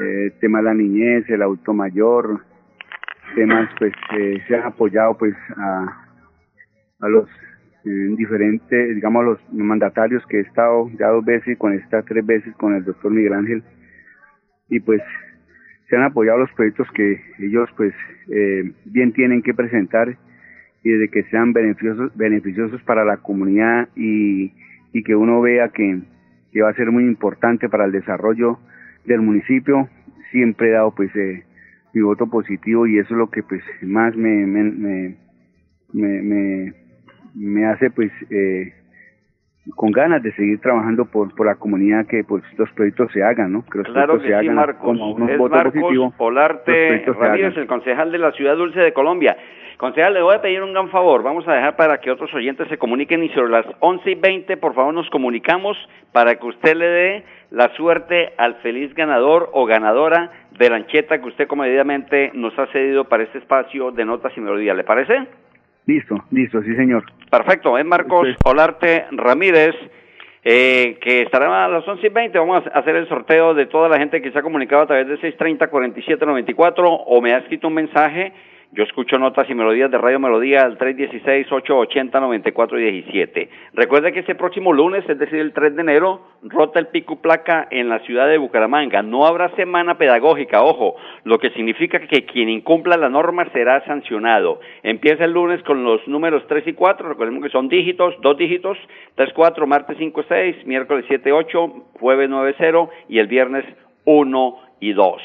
eh, 0.00 0.24
el 0.24 0.32
tema 0.40 0.60
de 0.60 0.64
la 0.64 0.72
niñez, 0.72 1.28
el 1.28 1.42
auto 1.42 1.74
mayor, 1.74 2.40
temas 3.34 3.68
pues 3.78 3.92
eh, 4.16 4.42
se 4.48 4.56
han 4.56 4.62
apoyado 4.62 5.18
pues 5.18 5.34
a, 5.54 6.06
a 7.00 7.08
los 7.10 7.28
eh, 7.84 8.14
diferentes, 8.16 8.94
digamos, 8.94 9.22
los 9.22 9.52
mandatarios 9.52 10.24
que 10.26 10.38
he 10.38 10.40
estado 10.40 10.88
ya 10.98 11.08
dos 11.08 11.22
veces, 11.22 11.58
con 11.58 11.74
esta 11.74 12.02
tres 12.02 12.24
veces 12.24 12.54
con 12.56 12.74
el 12.74 12.86
doctor 12.86 13.10
Miguel 13.10 13.34
Ángel, 13.34 13.62
y 14.70 14.80
pues 14.80 15.02
se 15.90 15.96
han 15.96 16.04
apoyado 16.04 16.38
los 16.38 16.52
proyectos 16.52 16.90
que 16.92 17.20
ellos 17.38 17.68
pues 17.76 17.92
eh, 18.30 18.72
bien 18.86 19.12
tienen 19.12 19.42
que 19.42 19.52
presentar 19.52 20.16
y 20.82 20.90
de 20.90 21.08
que 21.08 21.24
sean 21.24 21.52
beneficiosos, 21.52 22.16
beneficiosos 22.16 22.82
para 22.82 23.04
la 23.04 23.18
comunidad 23.18 23.88
y, 23.96 24.52
y 24.92 25.02
que 25.02 25.14
uno 25.14 25.40
vea 25.40 25.68
que, 25.68 26.00
que 26.52 26.62
va 26.62 26.70
a 26.70 26.74
ser 26.74 26.90
muy 26.90 27.04
importante 27.04 27.68
para 27.68 27.84
el 27.84 27.92
desarrollo 27.92 28.58
del 29.04 29.20
municipio. 29.20 29.88
Siempre 30.30 30.68
he 30.68 30.72
dado 30.72 30.94
pues 30.94 31.14
eh, 31.16 31.44
mi 31.92 32.02
voto 32.02 32.28
positivo 32.28 32.86
y 32.86 32.98
eso 32.98 33.14
es 33.14 33.18
lo 33.18 33.30
que 33.30 33.42
pues 33.42 33.62
más 33.82 34.16
me, 34.16 34.46
me, 34.46 34.62
me, 34.62 35.16
me, 35.92 36.22
me, 36.22 36.72
me 37.34 37.66
hace 37.66 37.90
pues 37.90 38.10
eh, 38.30 38.72
con 39.76 39.92
ganas 39.92 40.22
de 40.22 40.32
seguir 40.32 40.60
trabajando 40.60 41.04
por, 41.04 41.34
por 41.34 41.46
la 41.46 41.56
comunidad 41.56 42.06
que 42.06 42.24
pues 42.24 42.42
los 42.56 42.70
proyectos 42.72 43.12
se 43.12 43.22
hagan, 43.22 43.52
¿no? 43.52 43.64
Que 43.66 43.78
los 43.78 43.88
claro 43.88 44.14
que 44.14 44.22
se 44.22 44.26
sí, 44.28 44.32
hagan 44.32 44.54
Marcos. 44.54 44.98
Unos 44.98 45.30
es 45.30 45.38
Marcos 45.38 46.14
Polarte 46.16 47.04
Ramírez, 47.06 47.56
el 47.56 47.66
concejal 47.66 48.10
de 48.10 48.18
la 48.18 48.32
Ciudad 48.32 48.56
Dulce 48.56 48.80
de 48.80 48.92
Colombia. 48.92 49.36
Concejal, 49.80 50.12
le 50.12 50.20
voy 50.20 50.34
a 50.34 50.42
pedir 50.42 50.62
un 50.62 50.74
gran 50.74 50.90
favor. 50.90 51.22
Vamos 51.22 51.48
a 51.48 51.54
dejar 51.54 51.74
para 51.74 52.02
que 52.02 52.10
otros 52.10 52.34
oyentes 52.34 52.68
se 52.68 52.76
comuniquen 52.76 53.24
y 53.24 53.30
sobre 53.30 53.48
las 53.48 53.64
11 53.78 54.10
y 54.10 54.14
20, 54.14 54.58
por 54.58 54.74
favor, 54.74 54.92
nos 54.92 55.08
comunicamos 55.08 55.74
para 56.12 56.34
que 56.34 56.46
usted 56.48 56.76
le 56.76 56.84
dé 56.84 57.24
la 57.50 57.74
suerte 57.76 58.34
al 58.36 58.56
feliz 58.56 58.92
ganador 58.92 59.48
o 59.54 59.64
ganadora 59.64 60.32
de 60.50 60.68
la 60.68 60.76
ancheta 60.76 61.18
que 61.22 61.28
usted 61.28 61.48
comedidamente 61.48 62.30
nos 62.34 62.58
ha 62.58 62.66
cedido 62.66 63.04
para 63.04 63.22
este 63.22 63.38
espacio 63.38 63.90
de 63.90 64.04
notas 64.04 64.36
y 64.36 64.42
melodía. 64.42 64.74
¿Le 64.74 64.84
parece? 64.84 65.26
Listo, 65.86 66.24
listo, 66.30 66.60
sí, 66.60 66.76
señor. 66.76 67.04
Perfecto. 67.30 67.78
Es 67.78 67.86
Marcos 67.86 68.28
Olarte 68.44 69.06
Ramírez. 69.12 69.74
Eh, 70.42 70.98
que 71.02 71.20
estará 71.20 71.66
a 71.66 71.68
las 71.68 71.86
11 71.86 72.06
y 72.06 72.10
20. 72.10 72.38
Vamos 72.38 72.66
a 72.66 72.78
hacer 72.78 72.96
el 72.96 73.08
sorteo 73.08 73.52
de 73.52 73.66
toda 73.66 73.90
la 73.90 73.98
gente 73.98 74.22
que 74.22 74.30
se 74.30 74.38
ha 74.38 74.42
comunicado 74.42 74.82
a 74.82 74.86
través 74.86 75.06
de 75.06 75.36
630-4794 75.38 77.04
o 77.06 77.20
me 77.20 77.34
ha 77.34 77.38
escrito 77.38 77.68
un 77.68 77.74
mensaje 77.74 78.32
yo 78.72 78.84
escucho 78.84 79.18
notas 79.18 79.50
y 79.50 79.54
melodías 79.54 79.90
de 79.90 79.98
Radio 79.98 80.20
Melodía 80.20 80.62
al 80.62 80.78
316-880-9417. 80.78 83.48
Recuerde 83.72 84.12
que 84.12 84.20
ese 84.20 84.36
próximo 84.36 84.72
lunes, 84.72 85.02
es 85.08 85.18
decir, 85.18 85.40
el 85.40 85.52
3 85.52 85.74
de 85.74 85.82
enero, 85.82 86.20
rota 86.44 86.78
el 86.78 86.86
pico 86.86 87.20
placa 87.20 87.66
en 87.72 87.88
la 87.88 87.98
ciudad 88.00 88.28
de 88.28 88.38
Bucaramanga. 88.38 89.02
No 89.02 89.26
habrá 89.26 89.48
semana 89.56 89.98
pedagógica, 89.98 90.62
ojo, 90.62 90.94
lo 91.24 91.40
que 91.40 91.50
significa 91.50 91.98
que 91.98 92.24
quien 92.26 92.48
incumpla 92.48 92.96
la 92.96 93.08
norma 93.08 93.50
será 93.52 93.84
sancionado. 93.86 94.60
Empieza 94.84 95.24
el 95.24 95.32
lunes 95.32 95.60
con 95.64 95.82
los 95.82 96.06
números 96.06 96.44
3 96.46 96.68
y 96.68 96.72
4, 96.72 97.08
recordemos 97.08 97.42
que 97.42 97.50
son 97.50 97.68
dígitos, 97.68 98.14
dos 98.22 98.36
dígitos, 98.36 98.78
3, 99.16 99.32
4, 99.34 99.66
martes 99.66 99.96
5, 99.98 100.24
6, 100.28 100.64
miércoles 100.66 101.06
7, 101.08 101.32
8, 101.32 101.74
jueves 101.98 102.30
9, 102.30 102.54
0 102.56 102.88
y 103.08 103.18
el 103.18 103.26
viernes 103.26 103.64
1 104.04 104.56
y 104.78 104.92
2. 104.92 105.20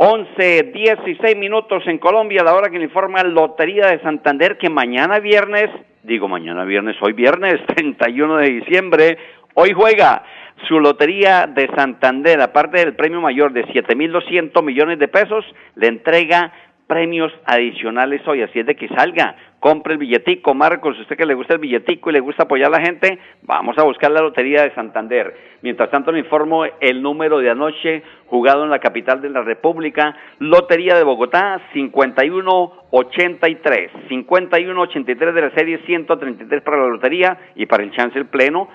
11, 0.00 0.70
16 0.72 1.36
minutos 1.36 1.82
en 1.88 1.98
Colombia, 1.98 2.42
a 2.42 2.44
la 2.44 2.54
hora 2.54 2.70
que 2.70 2.78
le 2.78 2.84
informa 2.84 3.24
Lotería 3.24 3.88
de 3.88 3.98
Santander 3.98 4.56
que 4.56 4.70
mañana 4.70 5.18
viernes, 5.18 5.70
digo 6.04 6.28
mañana 6.28 6.62
viernes, 6.64 6.94
hoy 7.00 7.14
viernes 7.14 7.60
31 7.74 8.36
de 8.36 8.48
diciembre, 8.48 9.18
hoy 9.54 9.72
juega 9.72 10.22
su 10.68 10.78
Lotería 10.78 11.48
de 11.48 11.68
Santander, 11.74 12.40
aparte 12.40 12.78
del 12.78 12.94
premio 12.94 13.20
mayor 13.20 13.52
de 13.52 13.64
7.200 13.64 14.62
millones 14.62 15.00
de 15.00 15.08
pesos, 15.08 15.44
le 15.74 15.88
entrega 15.88 16.52
premios 16.86 17.32
adicionales 17.44 18.22
hoy, 18.28 18.42
así 18.42 18.60
es 18.60 18.66
de 18.66 18.76
que 18.76 18.86
salga, 18.90 19.34
compre 19.60 19.94
el 19.94 19.98
billetico, 19.98 20.54
Marcos, 20.54 20.98
usted 20.98 21.16
que 21.16 21.26
le 21.26 21.34
gusta 21.34 21.54
el 21.54 21.60
billetico 21.60 22.10
y 22.10 22.12
le 22.12 22.20
gusta 22.20 22.44
apoyar 22.44 22.68
a 22.68 22.78
la 22.78 22.84
gente, 22.84 23.18
vamos 23.42 23.76
a 23.78 23.82
buscar 23.82 24.10
la 24.10 24.20
Lotería 24.20 24.62
de 24.62 24.74
Santander. 24.74 25.34
Mientras 25.62 25.90
tanto 25.90 26.12
le 26.12 26.20
informo 26.20 26.64
el 26.64 27.02
número 27.02 27.38
de 27.38 27.50
anoche 27.50 28.02
jugado 28.26 28.62
en 28.64 28.70
la 28.70 28.78
capital 28.78 29.20
de 29.20 29.30
la 29.30 29.42
República, 29.42 30.16
Lotería 30.38 30.96
de 30.96 31.02
Bogotá 31.02 31.60
5183, 31.72 33.90
5183 34.08 35.34
de 35.34 35.40
la 35.40 35.50
serie 35.50 35.78
133 35.84 36.62
para 36.62 36.78
la 36.78 36.86
Lotería 36.86 37.36
y 37.56 37.66
para 37.66 37.82
el 37.82 37.90
chance 37.92 38.16
el 38.18 38.26
pleno 38.26 38.68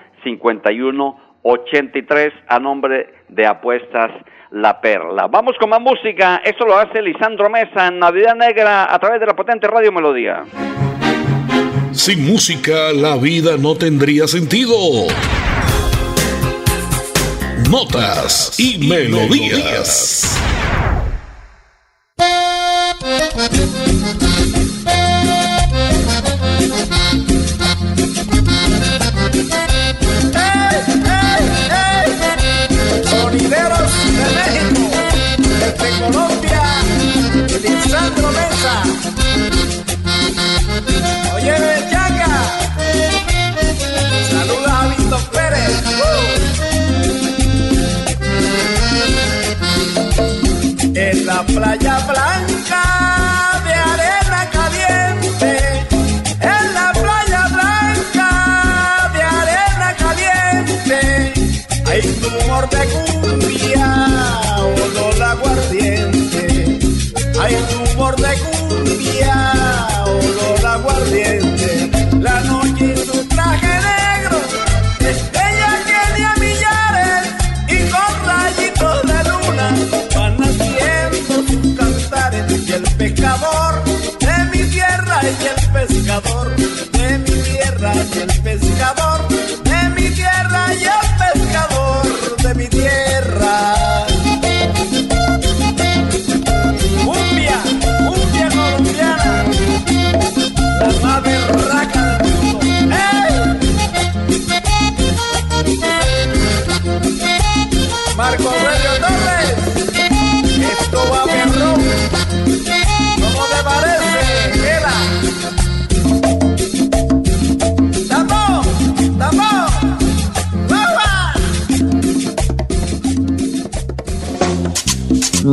5183 1.44 2.32
a 2.48 2.58
nombre 2.58 3.14
de 3.28 3.46
Apuestas 3.46 4.10
la 4.50 4.80
Perla. 4.80 5.26
Vamos 5.26 5.56
con 5.58 5.68
más 5.68 5.80
música. 5.80 6.40
Esto 6.44 6.64
lo 6.64 6.78
hace 6.78 7.02
Lisandro 7.02 7.50
Mesa 7.50 7.88
en 7.88 7.98
Navidad 7.98 8.34
Negra 8.34 8.92
a 8.92 8.98
través 8.98 9.20
de 9.20 9.26
la 9.26 9.36
potente 9.36 9.66
Radio 9.66 9.92
Melodía. 9.92 10.44
Sin 11.92 12.26
música 12.26 12.92
la 12.92 13.16
vida 13.16 13.56
no 13.58 13.76
tendría 13.76 14.26
sentido. 14.26 14.74
Notas 17.70 18.58
y, 18.58 18.78
melodías. 18.86 20.40
Playa 51.54 51.98
blanca 52.08 52.82
de 53.64 53.74
arena 53.74 54.50
caliente, 54.50 55.50
en 56.40 56.74
la 56.74 56.92
playa 56.92 57.42
blanca 57.54 58.30
de 59.14 59.22
arena 59.22 59.88
caliente, 60.04 60.98
hay 61.86 62.02
tumor 62.22 62.68
de 62.70 62.82
cumbia, 62.88 63.88
olor 64.58 65.22
aguardiente, 65.22 66.42
hay 67.40 67.54
tumor 67.70 68.16
de 68.16 68.32
cumbia, 68.38 68.53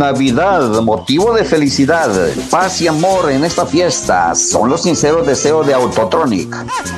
Navidad, 0.01 0.81
motivo 0.81 1.31
de 1.31 1.45
felicidad, 1.45 2.09
paz 2.49 2.81
y 2.81 2.87
amor 2.87 3.29
en 3.29 3.43
esta 3.43 3.67
fiesta 3.67 4.33
son 4.33 4.67
los 4.67 4.81
sinceros 4.81 5.27
deseos 5.27 5.67
de 5.67 5.75
Autotronic, 5.75 6.51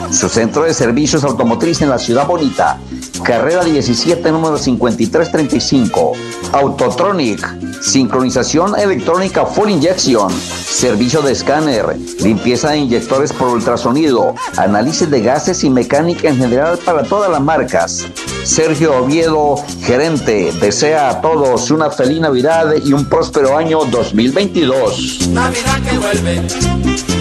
su 0.09 0.29
centro 0.29 0.63
de 0.63 0.73
servicios 0.73 1.25
automotriz 1.25 1.81
en 1.81 1.89
la 1.89 1.99
ciudad 1.99 2.25
bonita. 2.25 2.79
Carrera 3.21 3.65
17, 3.65 4.31
número 4.31 4.57
5335. 4.57 6.13
Autotronic, 6.53 7.81
sincronización 7.81 8.79
electrónica 8.79 9.45
full 9.45 9.69
injection, 9.69 10.31
servicio 10.31 11.21
de 11.21 11.33
escáner, 11.33 11.97
limpieza 12.21 12.69
de 12.69 12.77
inyectores 12.77 13.33
por 13.33 13.49
ultrasonido, 13.49 14.33
análisis 14.55 15.11
de 15.11 15.21
gases 15.21 15.61
y 15.65 15.69
mecánica 15.69 16.29
en 16.29 16.37
general 16.37 16.79
para 16.85 17.03
todas 17.03 17.29
las 17.29 17.41
marcas. 17.41 18.05
Sergio 18.43 19.03
Oviedo, 19.03 19.55
gerente, 19.81 20.51
desea 20.59 21.09
a 21.09 21.21
todos 21.21 21.71
una 21.71 21.89
feliz 21.89 22.19
Navidad 22.19 22.73
y 22.83 22.93
un 22.93 23.05
próspero 23.05 23.57
año 23.57 23.85
2022. 23.85 25.29
Navidad 25.29 25.81
que 25.89 25.97
vuelve, 25.97 26.41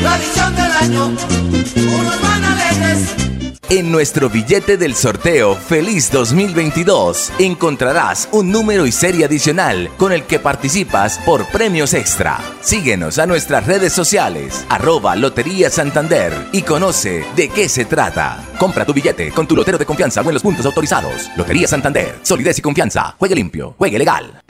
tradición 0.03 0.57
del 0.57 0.73
año, 0.73 1.07
unos 1.07 2.23
van 2.23 2.45
alegres 2.45 3.32
en 3.79 3.91
nuestro 3.91 4.29
billete 4.29 4.77
del 4.77 4.95
sorteo 4.95 5.57
Feliz 5.57 6.11
2022 6.11 7.33
encontrarás 7.39 8.29
un 8.31 8.53
número 8.53 8.87
y 8.87 8.93
serie 8.93 9.25
adicional 9.25 9.89
con 9.97 10.13
el 10.13 10.25
que 10.25 10.39
participas 10.39 11.17
por 11.21 11.47
premios 11.47 11.95
extra. 11.95 12.39
Síguenos 12.61 13.19
a 13.19 13.27
nuestras 13.27 13.67
redes 13.67 13.95
sociales, 13.95 14.67
arroba 14.69 15.17
Lotería 15.17 15.71
Santander 15.71 16.35
y 16.53 16.61
conoce 16.61 17.25
de 17.35 17.49
qué 17.49 17.67
se 17.67 17.87
trata. 17.87 18.45
Compra 18.59 18.85
tu 18.85 18.93
billete 18.93 19.31
con 19.31 19.47
tu 19.47 19.57
lotero 19.57 19.79
de 19.79 19.87
confianza 19.87 20.21
o 20.21 20.29
en 20.29 20.35
los 20.35 20.43
puntos 20.43 20.67
autorizados. 20.67 21.31
Lotería 21.35 21.67
Santander, 21.67 22.19
solidez 22.21 22.59
y 22.59 22.63
confianza. 22.63 23.15
Juegue 23.19 23.37
limpio, 23.37 23.75
juegue 23.79 23.99
legal. 23.99 24.43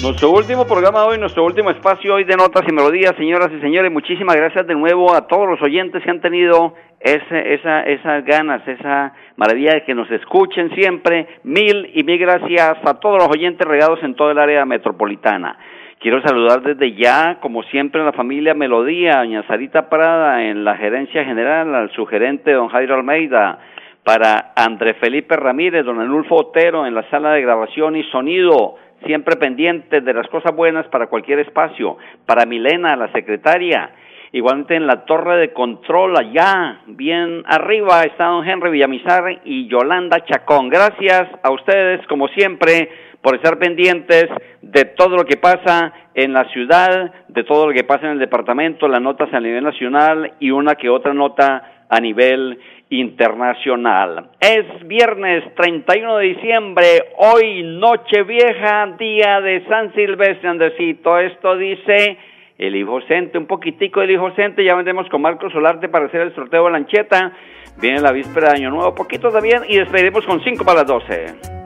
Nuestro 0.00 0.30
último 0.30 0.64
programa 0.64 1.04
hoy, 1.06 1.18
nuestro 1.18 1.44
último 1.44 1.70
espacio 1.70 2.14
hoy 2.14 2.22
de 2.22 2.36
Notas 2.36 2.62
y 2.68 2.72
Melodías, 2.72 3.16
señoras 3.16 3.50
y 3.52 3.60
señores, 3.60 3.90
muchísimas 3.90 4.36
gracias 4.36 4.64
de 4.68 4.76
nuevo 4.76 5.12
a 5.12 5.26
todos 5.26 5.48
los 5.48 5.60
oyentes 5.60 6.04
que 6.04 6.10
han 6.10 6.20
tenido 6.20 6.74
ese, 7.00 7.54
esa, 7.54 7.82
esas 7.82 8.24
ganas, 8.24 8.66
esa 8.68 9.12
maravilla 9.34 9.74
de 9.74 9.84
que 9.84 9.96
nos 9.96 10.08
escuchen 10.12 10.72
siempre. 10.76 11.26
Mil 11.42 11.90
y 11.94 12.04
mil 12.04 12.16
gracias 12.16 12.78
a 12.84 12.94
todos 13.00 13.18
los 13.18 13.28
oyentes 13.28 13.66
regados 13.66 13.98
en 14.04 14.14
todo 14.14 14.30
el 14.30 14.38
área 14.38 14.64
metropolitana. 14.64 15.58
Quiero 15.98 16.22
saludar 16.22 16.62
desde 16.62 16.92
ya, 16.94 17.38
como 17.40 17.64
siempre, 17.64 18.00
a 18.00 18.04
la 18.04 18.12
familia 18.12 18.54
Melodía, 18.54 19.14
a 19.14 19.24
doña 19.24 19.42
Sarita 19.48 19.90
Prada, 19.90 20.44
en 20.44 20.62
la 20.62 20.76
gerencia 20.76 21.24
general, 21.24 21.74
al 21.74 21.90
sugerente 21.90 22.52
don 22.52 22.68
Jairo 22.68 22.94
Almeida, 22.94 23.58
para 24.04 24.52
André 24.54 24.94
Felipe 24.94 25.34
Ramírez, 25.34 25.84
don 25.84 26.00
Anulfo 26.00 26.36
Otero 26.36 26.86
en 26.86 26.94
la 26.94 27.02
sala 27.10 27.32
de 27.32 27.42
grabación 27.42 27.96
y 27.96 28.04
sonido, 28.04 28.76
siempre 29.06 29.36
pendientes 29.36 30.04
de 30.04 30.14
las 30.14 30.26
cosas 30.28 30.54
buenas 30.54 30.86
para 30.88 31.06
cualquier 31.06 31.40
espacio, 31.40 31.96
para 32.26 32.46
Milena, 32.46 32.96
la 32.96 33.10
secretaria, 33.12 33.90
igualmente 34.32 34.76
en 34.76 34.86
la 34.86 35.04
torre 35.04 35.38
de 35.38 35.52
control 35.52 36.16
allá, 36.16 36.80
bien 36.86 37.42
arriba 37.46 38.02
está 38.02 38.26
don 38.26 38.46
Henry 38.46 38.70
Villamizar 38.70 39.40
y 39.44 39.68
Yolanda 39.68 40.24
Chacón. 40.24 40.68
Gracias 40.68 41.28
a 41.42 41.50
ustedes, 41.50 42.06
como 42.06 42.28
siempre, 42.28 42.90
por 43.22 43.34
estar 43.34 43.58
pendientes 43.58 44.26
de 44.62 44.84
todo 44.84 45.16
lo 45.16 45.24
que 45.24 45.36
pasa 45.36 45.92
en 46.14 46.32
la 46.32 46.44
ciudad, 46.50 47.12
de 47.28 47.44
todo 47.44 47.68
lo 47.68 47.72
que 47.72 47.84
pasa 47.84 48.06
en 48.06 48.12
el 48.12 48.18
departamento, 48.18 48.88
las 48.88 49.00
notas 49.00 49.32
a 49.32 49.40
nivel 49.40 49.64
nacional 49.64 50.32
y 50.40 50.50
una 50.50 50.74
que 50.74 50.88
otra 50.88 51.14
nota 51.14 51.77
a 51.88 52.00
nivel 52.00 52.58
internacional. 52.90 54.30
Es 54.40 54.64
viernes 54.86 55.54
31 55.54 56.16
de 56.16 56.26
diciembre, 56.26 56.86
hoy 57.16 57.62
noche 57.62 58.22
vieja, 58.22 58.86
día 58.98 59.40
de 59.40 59.64
San 59.66 59.92
Silvestre, 59.94 60.48
Andresito. 60.48 61.18
Esto 61.18 61.56
dice 61.56 62.16
el 62.56 62.74
hijo 62.74 63.00
Cente, 63.02 63.38
un 63.38 63.46
poquitico 63.46 64.00
del 64.00 64.12
hijo 64.12 64.30
Cente, 64.32 64.64
ya 64.64 64.74
vendemos 64.74 65.08
con 65.08 65.22
Marcos 65.22 65.52
Solarte 65.52 65.88
para 65.88 66.06
hacer 66.06 66.22
el 66.22 66.34
sorteo 66.34 66.64
de 66.66 66.72
lancheta. 66.72 67.32
Viene 67.80 68.00
la 68.00 68.12
víspera 68.12 68.48
de 68.48 68.56
Año 68.56 68.70
Nuevo, 68.70 68.94
poquito 68.94 69.30
también, 69.30 69.62
y 69.68 69.76
despedimos 69.76 70.24
con 70.26 70.42
5 70.42 70.64
para 70.64 70.80
las 70.80 70.86
12. 70.88 71.57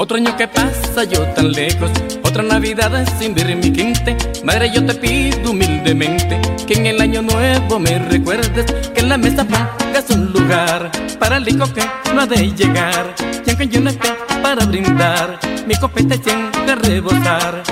Otro 0.00 0.16
año 0.16 0.36
que 0.36 0.46
pasa 0.46 1.02
yo 1.02 1.24
tan 1.34 1.50
lejos, 1.50 1.90
otra 2.22 2.44
Navidad 2.44 3.04
sin 3.18 3.34
ver 3.34 3.56
mi 3.56 3.72
quinte. 3.72 4.16
Madre, 4.44 4.70
yo 4.72 4.86
te 4.86 4.94
pido 4.94 5.50
humildemente 5.50 6.40
que 6.68 6.74
en 6.74 6.86
el 6.86 7.00
año 7.00 7.20
nuevo 7.20 7.80
me 7.80 7.98
recuerdes 7.98 8.64
que 8.94 9.00
en 9.00 9.08
la 9.08 9.18
mesa 9.18 9.44
pongas 9.44 10.08
un 10.10 10.26
lugar 10.32 10.92
para 11.18 11.38
el 11.38 11.48
hijo 11.48 11.64
que 11.74 11.82
no 12.14 12.20
ha 12.20 12.26
de 12.26 12.48
llegar. 12.52 13.12
Y 13.44 13.50
aunque 13.50 13.66
yo 13.66 13.80
no 13.80 13.90
esté 13.90 14.10
para 14.40 14.64
brindar, 14.66 15.40
mi 15.66 15.74
copeta 15.74 16.14
siempre 16.14 16.76
rebosar. 16.76 17.64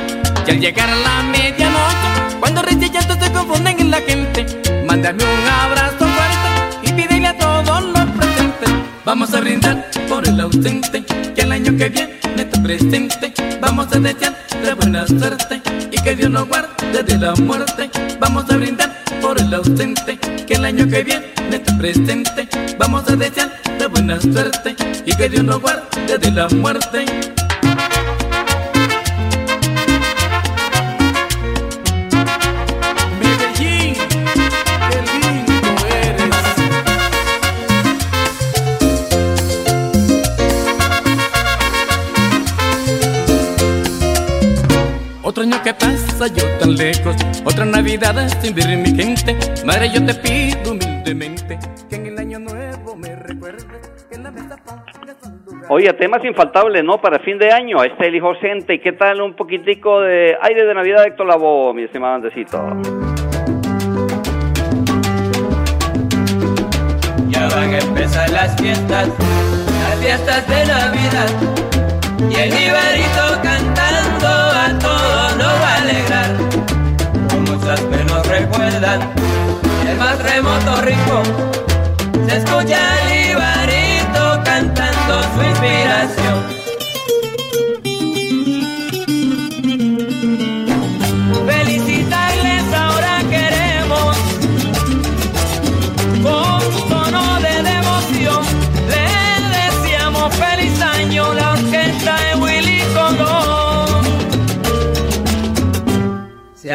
Y 0.48 0.50
al 0.50 0.58
llegar 0.58 0.90
a 0.90 0.96
la 0.96 1.22
medianoche, 1.30 2.38
cuando 2.40 2.60
reyes 2.62 2.90
se 2.90 3.32
confunden 3.32 3.78
en 3.78 3.90
la 3.92 4.00
gente, 4.00 4.44
mándame 4.84 5.22
un 5.22 5.48
abrazo 5.48 5.98
fuerte 5.98 6.88
y 6.88 6.92
pídele 6.92 7.28
a 7.28 7.38
todos 7.38 7.84
los. 7.84 7.95
Vamos 9.06 9.32
a 9.34 9.40
brindar 9.40 9.88
por 10.08 10.26
el 10.26 10.40
ausente, 10.40 11.04
que 11.04 11.42
el 11.42 11.52
año 11.52 11.76
que 11.76 11.88
viene 11.88 12.44
te 12.44 12.60
presente. 12.60 13.32
Vamos 13.60 13.86
a 13.94 14.00
desear 14.00 14.36
de 14.64 14.74
buena 14.74 15.06
suerte 15.06 15.62
y 15.92 15.96
que 16.02 16.16
Dios 16.16 16.28
nos 16.28 16.48
guarde 16.48 17.04
de 17.04 17.16
la 17.16 17.32
muerte. 17.36 17.88
Vamos 18.18 18.50
a 18.50 18.56
brindar 18.56 19.00
por 19.22 19.40
el 19.40 19.54
ausente, 19.54 20.18
que 20.18 20.54
el 20.54 20.64
año 20.64 20.88
que 20.88 21.04
viene 21.04 21.28
te 21.56 21.72
presente. 21.74 22.48
Vamos 22.80 23.08
a 23.08 23.14
desear 23.14 23.52
de 23.78 23.86
buena 23.86 24.20
suerte 24.20 24.74
y 25.06 25.14
que 25.14 25.28
Dios 25.28 25.44
nos 25.44 25.60
guarde 25.60 26.18
de 26.18 26.30
la 26.32 26.48
muerte. 26.48 27.35
Otro 45.36 45.50
año 45.50 45.62
que 45.62 45.74
pasa 45.74 46.28
yo 46.28 46.44
tan 46.58 46.76
lejos, 46.76 47.14
otra 47.44 47.66
Navidad 47.66 48.26
sin 48.40 48.54
ver 48.54 48.74
mi 48.78 48.88
gente. 48.96 49.36
Madre, 49.66 49.90
yo 49.90 50.02
te 50.02 50.14
pido 50.14 50.72
humildemente 50.72 51.58
que 51.90 51.96
en 51.96 52.06
el 52.06 52.18
año 52.18 52.38
nuevo 52.38 52.96
me 52.96 53.14
recuerdes 53.14 53.66
que 54.08 54.14
en 54.14 54.22
la 54.22 54.30
mesa 54.30 54.56
pongas 54.56 54.96
un 55.26 55.42
lugar. 55.44 55.66
Oye, 55.70 55.92
temas 55.92 56.24
infaltables, 56.24 56.82
¿no? 56.82 57.02
Para 57.02 57.18
fin 57.18 57.36
de 57.36 57.52
año, 57.52 57.84
este 57.84 58.06
el 58.06 58.16
hijo. 58.16 58.32
¿Y 58.66 58.78
qué 58.78 58.92
tal 58.92 59.20
un 59.20 59.36
poquitico 59.36 60.00
de 60.00 60.38
aire 60.40 60.64
de 60.64 60.72
Navidad 60.72 61.02
de 61.02 61.08
Héctor 61.08 61.26
Lavoe, 61.26 61.74
mi 61.74 61.82
estimado 61.82 62.14
Andesito? 62.14 62.56
Ya 67.28 67.46
van 67.48 67.74
a 67.74 67.78
empezar 67.78 68.30
las 68.30 68.56
fiestas, 68.56 69.08
las 69.08 70.00
fiestas 70.00 70.48
de 70.48 70.64
Navidad. 70.64 71.28
Y 72.30 72.34
el 72.36 72.48
Ibarito 72.48 73.42
cantando 73.42 74.05
a 74.26 74.78
todos 74.78 75.36
nos 75.36 75.54
va 75.62 75.68
a 75.68 75.76
alegrar. 75.76 76.36
Con 77.28 77.44
muchas 77.44 77.80
que 77.80 78.04
nos 78.04 78.26
recuerdan 78.26 79.00
el 79.88 79.96
más 79.96 80.18
remoto 80.22 80.82
rincón. 80.82 81.24
Se 82.28 82.36
escucha 82.38 82.78
el 83.02 83.30
Ibarito 83.30 84.40
cantando 84.44 85.22
su 85.34 85.42
inspiración. 85.42 86.25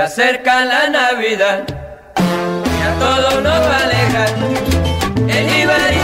Acerca 0.01 0.65
la 0.65 0.89
Navidad 0.89 1.61
y 2.17 2.81
a 2.81 2.99
todos 2.99 3.43
nos 3.43 3.53
va 3.53 3.77
a 3.77 3.83
alegrar. 3.83 4.29
El 5.29 5.47
cantando 5.47 6.00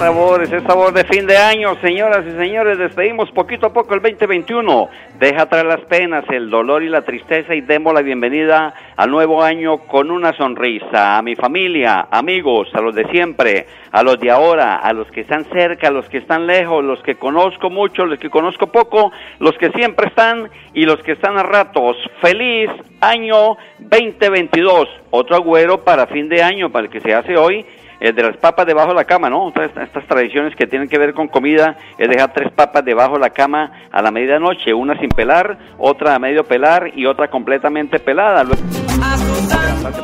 aire 0.00 0.14
de 0.14 0.14
Ese 0.14 0.14
sabor, 0.14 0.42
ese 0.42 0.60
sabor 0.60 0.92
de 0.92 1.04
fin 1.04 1.26
de 1.26 1.36
año, 1.36 1.74
señoras 1.80 2.24
y 2.26 2.36
señores, 2.38 2.78
despedimos 2.78 3.30
poquito 3.32 3.66
a 3.66 3.72
poco 3.72 3.94
el 3.94 4.02
2021. 4.02 4.88
Deja 5.18 5.42
atrás 5.42 5.64
las 5.64 5.80
penas, 5.82 6.24
el 6.30 6.50
dolor 6.50 6.82
y 6.82 6.88
la 6.88 7.02
tristeza 7.02 7.54
y 7.54 7.60
demos 7.60 7.92
la 7.94 8.02
bienvenida 8.02 8.74
al 8.96 9.10
nuevo 9.10 9.42
año 9.42 9.78
con 9.78 10.10
una 10.10 10.32
sonrisa. 10.36 11.18
A 11.18 11.22
mi 11.22 11.34
familia, 11.34 12.08
amigos, 12.10 12.68
a 12.74 12.80
los 12.80 12.94
de 12.94 13.08
siempre, 13.10 13.66
a 13.90 14.02
los 14.02 14.20
de 14.20 14.30
ahora, 14.30 14.76
a 14.76 14.92
los 14.92 15.10
que 15.10 15.22
están 15.22 15.44
cerca, 15.46 15.88
a 15.88 15.90
los 15.90 16.08
que 16.08 16.18
están 16.18 16.46
lejos, 16.46 16.84
los 16.84 17.02
que 17.02 17.16
conozco 17.16 17.70
mucho, 17.70 18.06
los 18.06 18.18
que 18.18 18.30
conozco 18.30 18.68
poco, 18.68 19.10
los 19.40 19.56
que 19.58 19.70
siempre 19.70 20.08
están 20.08 20.48
y 20.74 20.84
los 20.84 21.02
que 21.02 21.12
están 21.12 21.36
a 21.38 21.42
ratos. 21.42 21.96
Feliz 22.20 22.70
año 23.00 23.56
2022. 23.78 24.88
Otro 25.10 25.36
agüero 25.36 25.84
para 25.84 26.06
fin 26.06 26.28
de 26.28 26.42
año, 26.42 26.70
para 26.70 26.86
el 26.86 26.90
que 26.90 27.00
se 27.00 27.14
hace 27.14 27.36
hoy 27.36 27.64
el 28.00 28.14
de 28.14 28.22
las 28.22 28.36
papas 28.36 28.66
debajo 28.66 28.88
de 28.88 28.94
la 28.94 29.04
cama, 29.04 29.28
¿no? 29.28 29.48
Estas 29.48 30.06
tradiciones 30.06 30.54
que 30.54 30.66
tienen 30.66 30.88
que 30.88 30.98
ver 30.98 31.14
con 31.14 31.28
comida 31.28 31.76
es 31.98 32.08
dejar 32.08 32.32
tres 32.32 32.52
papas 32.52 32.84
debajo 32.84 33.14
de 33.14 33.20
la 33.20 33.30
cama 33.30 33.72
a 33.90 34.02
la 34.02 34.10
medianoche, 34.10 34.72
una 34.72 34.98
sin 34.98 35.08
pelar, 35.08 35.58
otra 35.78 36.14
a 36.14 36.18
medio 36.18 36.44
pelar 36.44 36.92
y 36.94 37.06
otra 37.06 37.28
completamente 37.28 37.98
pelada. 37.98 38.44
Luego, 38.44 38.62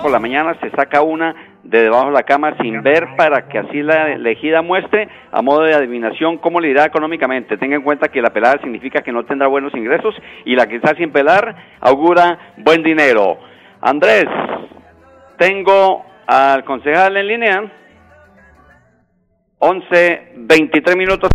por 0.02 0.10
la 0.10 0.18
mañana 0.18 0.54
se 0.60 0.70
saca 0.70 1.02
una 1.02 1.34
de 1.62 1.82
debajo 1.82 2.06
de 2.06 2.12
la 2.12 2.22
cama 2.24 2.54
sin 2.60 2.82
ver 2.82 3.08
para 3.16 3.48
que 3.48 3.58
así 3.58 3.82
la 3.82 4.12
elegida 4.12 4.60
muestre 4.60 5.08
a 5.32 5.40
modo 5.40 5.62
de 5.62 5.74
adivinación 5.74 6.38
cómo 6.38 6.60
le 6.60 6.68
irá 6.68 6.84
económicamente. 6.84 7.56
Tenga 7.56 7.76
en 7.76 7.82
cuenta 7.82 8.08
que 8.08 8.20
la 8.20 8.30
pelada 8.30 8.58
significa 8.58 9.02
que 9.02 9.12
no 9.12 9.24
tendrá 9.24 9.46
buenos 9.46 9.74
ingresos 9.74 10.14
y 10.44 10.56
la 10.56 10.66
que 10.66 10.76
está 10.76 10.94
sin 10.94 11.10
pelar 11.10 11.56
augura 11.80 12.38
buen 12.58 12.82
dinero. 12.82 13.38
Andrés, 13.80 14.26
tengo 15.38 16.04
al 16.26 16.64
concejal 16.64 17.16
en 17.16 17.26
línea. 17.26 17.72
11, 19.66 20.32
23 20.36 20.96
minutos. 20.96 21.30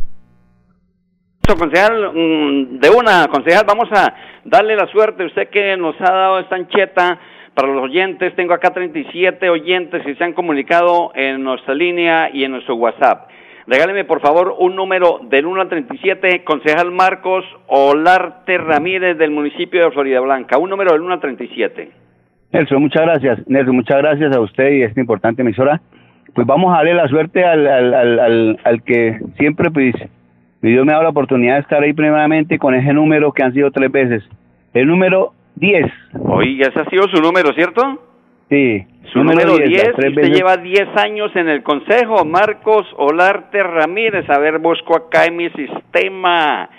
Concejal, 1.48 2.12
mm, 2.14 2.80
de 2.80 2.90
una, 2.92 3.28
concejal, 3.28 3.64
vamos 3.66 3.90
a 3.92 4.14
darle 4.46 4.76
la 4.76 4.86
suerte. 4.86 5.26
Usted 5.26 5.50
que 5.50 5.76
nos 5.78 6.00
ha 6.00 6.12
dado 6.12 6.40
esta 6.40 6.56
ancheta 6.56 7.20
para 7.56 7.70
los 7.70 7.82
oyentes. 7.82 8.36
Tengo 8.36 8.54
acá 8.54 8.72
37 8.72 9.50
oyentes 9.50 10.04
que 10.06 10.14
se 10.14 10.24
han 10.24 10.34
comunicado 10.34 11.12
en 11.16 11.44
nuestra 11.44 11.74
línea 11.74 12.30
y 12.32 12.44
en 12.44 12.52
nuestro 12.52 12.76
WhatsApp. 12.76 13.30
Regáleme, 13.66 14.06
por 14.06 14.22
favor, 14.22 14.54
un 14.60 14.76
número 14.76 15.22
del 15.24 15.48
1 15.48 15.62
al 15.62 15.70
37, 15.70 16.44
concejal 16.44 16.92
Marcos 16.92 17.46
Olarte 17.66 18.60
Ramírez 18.60 19.18
del 19.18 19.32
municipio 19.32 19.86
de 19.86 19.92
Florida 19.92 20.20
Blanca. 20.20 20.60
Un 20.60 20.70
número 20.70 20.92
del 20.92 21.02
1 21.02 21.14
al 21.16 21.20
37. 21.20 21.92
Nelson, 22.52 22.80
muchas 22.80 23.02
gracias. 23.02 23.48
Nelson, 23.48 23.76
muchas 23.76 23.98
gracias 23.98 24.36
a 24.36 24.40
usted 24.40 24.70
y 24.72 24.84
a 24.84 24.86
esta 24.86 25.02
importante 25.02 25.42
emisora. 25.42 25.82
Pues 26.34 26.48
vamos 26.48 26.74
a 26.74 26.78
darle 26.78 26.94
la 26.94 27.08
suerte 27.08 27.44
al, 27.44 27.68
al, 27.68 27.94
al, 27.94 28.60
al, 28.64 28.84
que 28.84 29.20
siempre 29.38 29.72
pues, 29.72 29.96
Dios 30.62 30.86
me 30.86 30.94
da 30.94 31.04
la 31.04 31.10
oportunidad 31.10 31.56
de 31.56 31.62
estar 31.62 31.84
ahí 31.84 31.94
primeramente 31.94 32.60
con 32.60 32.76
ese 32.76 32.94
número 32.94 33.32
que 33.32 33.44
han 33.44 33.54
sido 33.54 33.72
tres 33.72 33.92
veces. 33.92 34.24
El 34.74 34.88
número 34.88 35.34
10. 35.56 35.86
Oye, 36.22 36.62
ese 36.62 36.80
ha 36.80 36.90
sido 36.90 37.04
su 37.08 37.22
número, 37.22 37.54
¿cierto? 37.54 37.82
Sí. 38.50 38.86
Su 39.14 39.24
número 39.24 39.58
10, 39.58 39.90
usted 39.98 40.34
lleva 40.34 40.58
10 40.58 40.88
años 40.98 41.36
en 41.36 41.50
el 41.50 41.64
consejo, 41.64 42.26
Marcos 42.26 42.86
Olarte 42.98 43.64
Ramírez, 43.64 44.30
a 44.30 44.40
ver, 44.40 44.60
busco 44.60 44.96
acá 44.96 45.26
en 45.26 45.36
mi 45.36 45.50
sistema. 45.50 46.70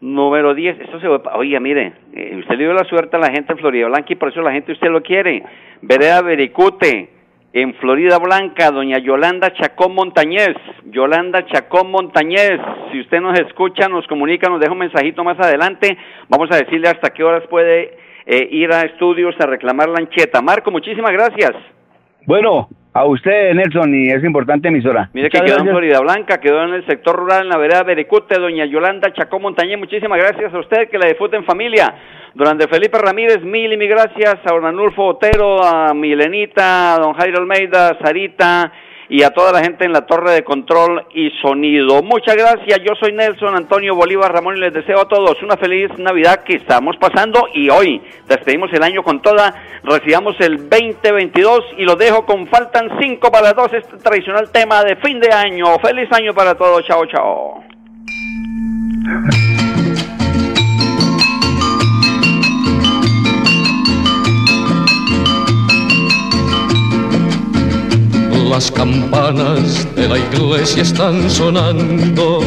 Número 0.00 0.54
10, 0.54 0.80
eso 0.80 1.00
se 1.00 1.08
oiga, 1.08 1.58
mire, 1.58 1.92
eh, 2.12 2.36
usted 2.38 2.56
le 2.56 2.64
dio 2.64 2.72
la 2.72 2.84
suerte 2.84 3.16
a 3.16 3.20
la 3.20 3.30
gente 3.30 3.52
en 3.52 3.58
Florida 3.58 3.86
Blanca 3.88 4.12
y 4.12 4.16
por 4.16 4.28
eso 4.28 4.42
la 4.42 4.52
gente 4.52 4.72
usted 4.72 4.90
lo 4.90 5.02
quiere. 5.02 5.42
Vereda 5.82 6.22
Vericute, 6.22 7.08
en 7.56 7.72
Florida 7.76 8.18
Blanca, 8.18 8.70
doña 8.70 8.98
Yolanda 8.98 9.50
Chacón 9.54 9.94
Montañez. 9.94 10.54
Yolanda 10.90 11.46
Chacón 11.46 11.90
Montañez, 11.90 12.60
si 12.92 13.00
usted 13.00 13.18
nos 13.18 13.38
escucha, 13.40 13.88
nos 13.88 14.06
comunica, 14.08 14.50
nos 14.50 14.60
deja 14.60 14.72
un 14.72 14.78
mensajito 14.80 15.24
más 15.24 15.40
adelante. 15.40 15.96
Vamos 16.28 16.50
a 16.52 16.56
decirle 16.56 16.90
hasta 16.90 17.14
qué 17.14 17.24
horas 17.24 17.44
puede 17.48 17.96
eh, 18.26 18.46
ir 18.50 18.70
a 18.74 18.82
estudios 18.82 19.34
a 19.40 19.46
reclamar 19.46 19.88
la 19.88 20.00
ancheta. 20.00 20.42
Marco, 20.42 20.70
muchísimas 20.70 21.12
gracias. 21.12 21.52
Bueno, 22.26 22.68
a 22.96 23.04
usted, 23.04 23.52
Nelson, 23.54 23.94
y 23.94 24.08
es 24.08 24.24
importante 24.24 24.68
emisora. 24.68 25.10
Mire 25.12 25.28
que 25.28 25.40
quedó 25.40 25.58
en 25.58 25.68
Florida 25.68 26.00
Blanca, 26.00 26.38
quedó 26.38 26.64
en 26.64 26.74
el 26.74 26.86
sector 26.86 27.14
rural, 27.14 27.42
en 27.42 27.50
la 27.50 27.58
vereda 27.58 27.82
Bericute, 27.82 28.38
doña 28.38 28.64
Yolanda 28.64 29.12
Chacón 29.12 29.42
Montañez. 29.42 29.78
Muchísimas 29.78 30.18
gracias 30.18 30.52
a 30.54 30.58
usted, 30.58 30.88
que 30.88 30.98
la 30.98 31.06
disfrute 31.06 31.36
en 31.36 31.44
familia. 31.44 31.94
Durante 32.34 32.68
Felipe 32.68 32.98
Ramírez, 32.98 33.42
mil 33.42 33.72
y 33.72 33.76
mil 33.76 33.88
gracias 33.88 34.36
a 34.44 34.52
Don 34.52 34.64
Anulfo 34.64 35.04
Otero, 35.04 35.62
a 35.62 35.92
Milenita, 35.92 36.94
a 36.94 36.98
don 36.98 37.12
Jairo 37.14 37.38
Almeida, 37.38 37.98
Sarita, 38.02 38.72
y 39.08 39.22
a 39.22 39.30
toda 39.30 39.52
la 39.52 39.62
gente 39.62 39.84
en 39.84 39.92
la 39.92 40.06
torre 40.06 40.32
de 40.32 40.44
control 40.44 41.06
y 41.14 41.30
sonido. 41.42 42.02
Muchas 42.02 42.36
gracias, 42.36 42.80
yo 42.80 42.94
soy 42.98 43.12
Nelson 43.12 43.54
Antonio 43.54 43.94
Bolívar 43.94 44.32
Ramón 44.32 44.56
y 44.56 44.60
les 44.60 44.72
deseo 44.72 45.00
a 45.00 45.08
todos 45.08 45.42
una 45.42 45.56
feliz 45.56 45.90
Navidad 45.98 46.42
que 46.44 46.56
estamos 46.56 46.96
pasando 46.96 47.48
y 47.54 47.68
hoy 47.70 48.02
despedimos 48.28 48.72
el 48.72 48.82
año 48.82 49.02
con 49.02 49.22
toda, 49.22 49.54
recibamos 49.82 50.36
el 50.40 50.68
2022 50.68 51.60
y 51.78 51.84
lo 51.84 51.96
dejo 51.96 52.24
con 52.26 52.46
faltan 52.46 52.90
cinco 53.00 53.30
para 53.30 53.52
dos, 53.52 53.72
este 53.72 53.96
tradicional 53.98 54.50
tema 54.50 54.82
de 54.82 54.96
fin 54.96 55.20
de 55.20 55.32
año. 55.32 55.78
Feliz 55.78 56.08
año 56.12 56.32
para 56.34 56.54
todos, 56.54 56.84
chao, 56.86 57.06
chao. 57.06 57.64
Las 68.50 68.70
campanas 68.70 69.86
de 69.96 70.08
la 70.08 70.18
iglesia 70.18 70.82
están 70.82 71.28
sonando, 71.28 72.40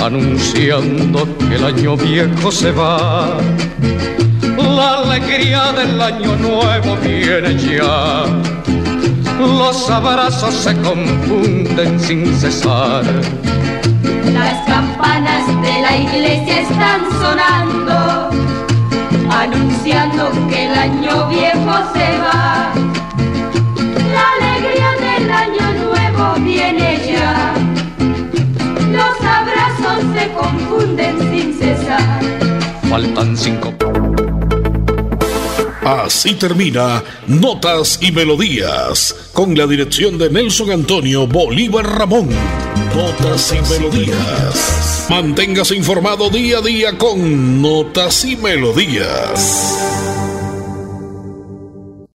anunciando 0.00 1.26
que 1.38 1.56
el 1.56 1.64
año 1.64 1.96
viejo 1.96 2.52
se 2.52 2.70
va. 2.70 3.36
La 4.56 4.98
alegría 4.98 5.72
del 5.72 6.00
año 6.00 6.36
nuevo 6.36 6.96
viene 7.02 7.56
ya. 7.56 8.24
Los 9.38 9.90
abrazos 9.90 10.54
se 10.54 10.74
confunden 10.76 11.98
sin 11.98 12.34
cesar. 12.36 13.04
Las 14.32 14.64
campanas 14.66 15.46
de 15.62 15.82
la 15.82 15.96
iglesia 15.96 16.60
están 16.60 17.00
sonando, 17.20 18.30
anunciando 19.30 20.30
que 20.48 20.66
el 20.66 20.74
año 20.78 21.28
viejo 21.28 21.72
se 21.92 22.18
va 22.18 22.72
Faltan 32.92 33.34
cinco. 33.34 33.72
Así 35.82 36.34
termina 36.34 37.02
Notas 37.26 37.98
y 38.02 38.12
Melodías, 38.12 39.30
con 39.32 39.56
la 39.56 39.66
dirección 39.66 40.18
de 40.18 40.28
Nelson 40.28 40.70
Antonio 40.70 41.26
Bolívar 41.26 41.86
Ramón. 41.86 42.28
Notas 42.94 43.54
y 43.54 43.72
Melodías. 43.72 45.06
Manténgase 45.08 45.74
informado 45.74 46.28
día 46.28 46.58
a 46.58 46.60
día 46.60 46.98
con 46.98 47.62
Notas 47.62 48.26
y 48.26 48.36
Melodías. 48.36 50.11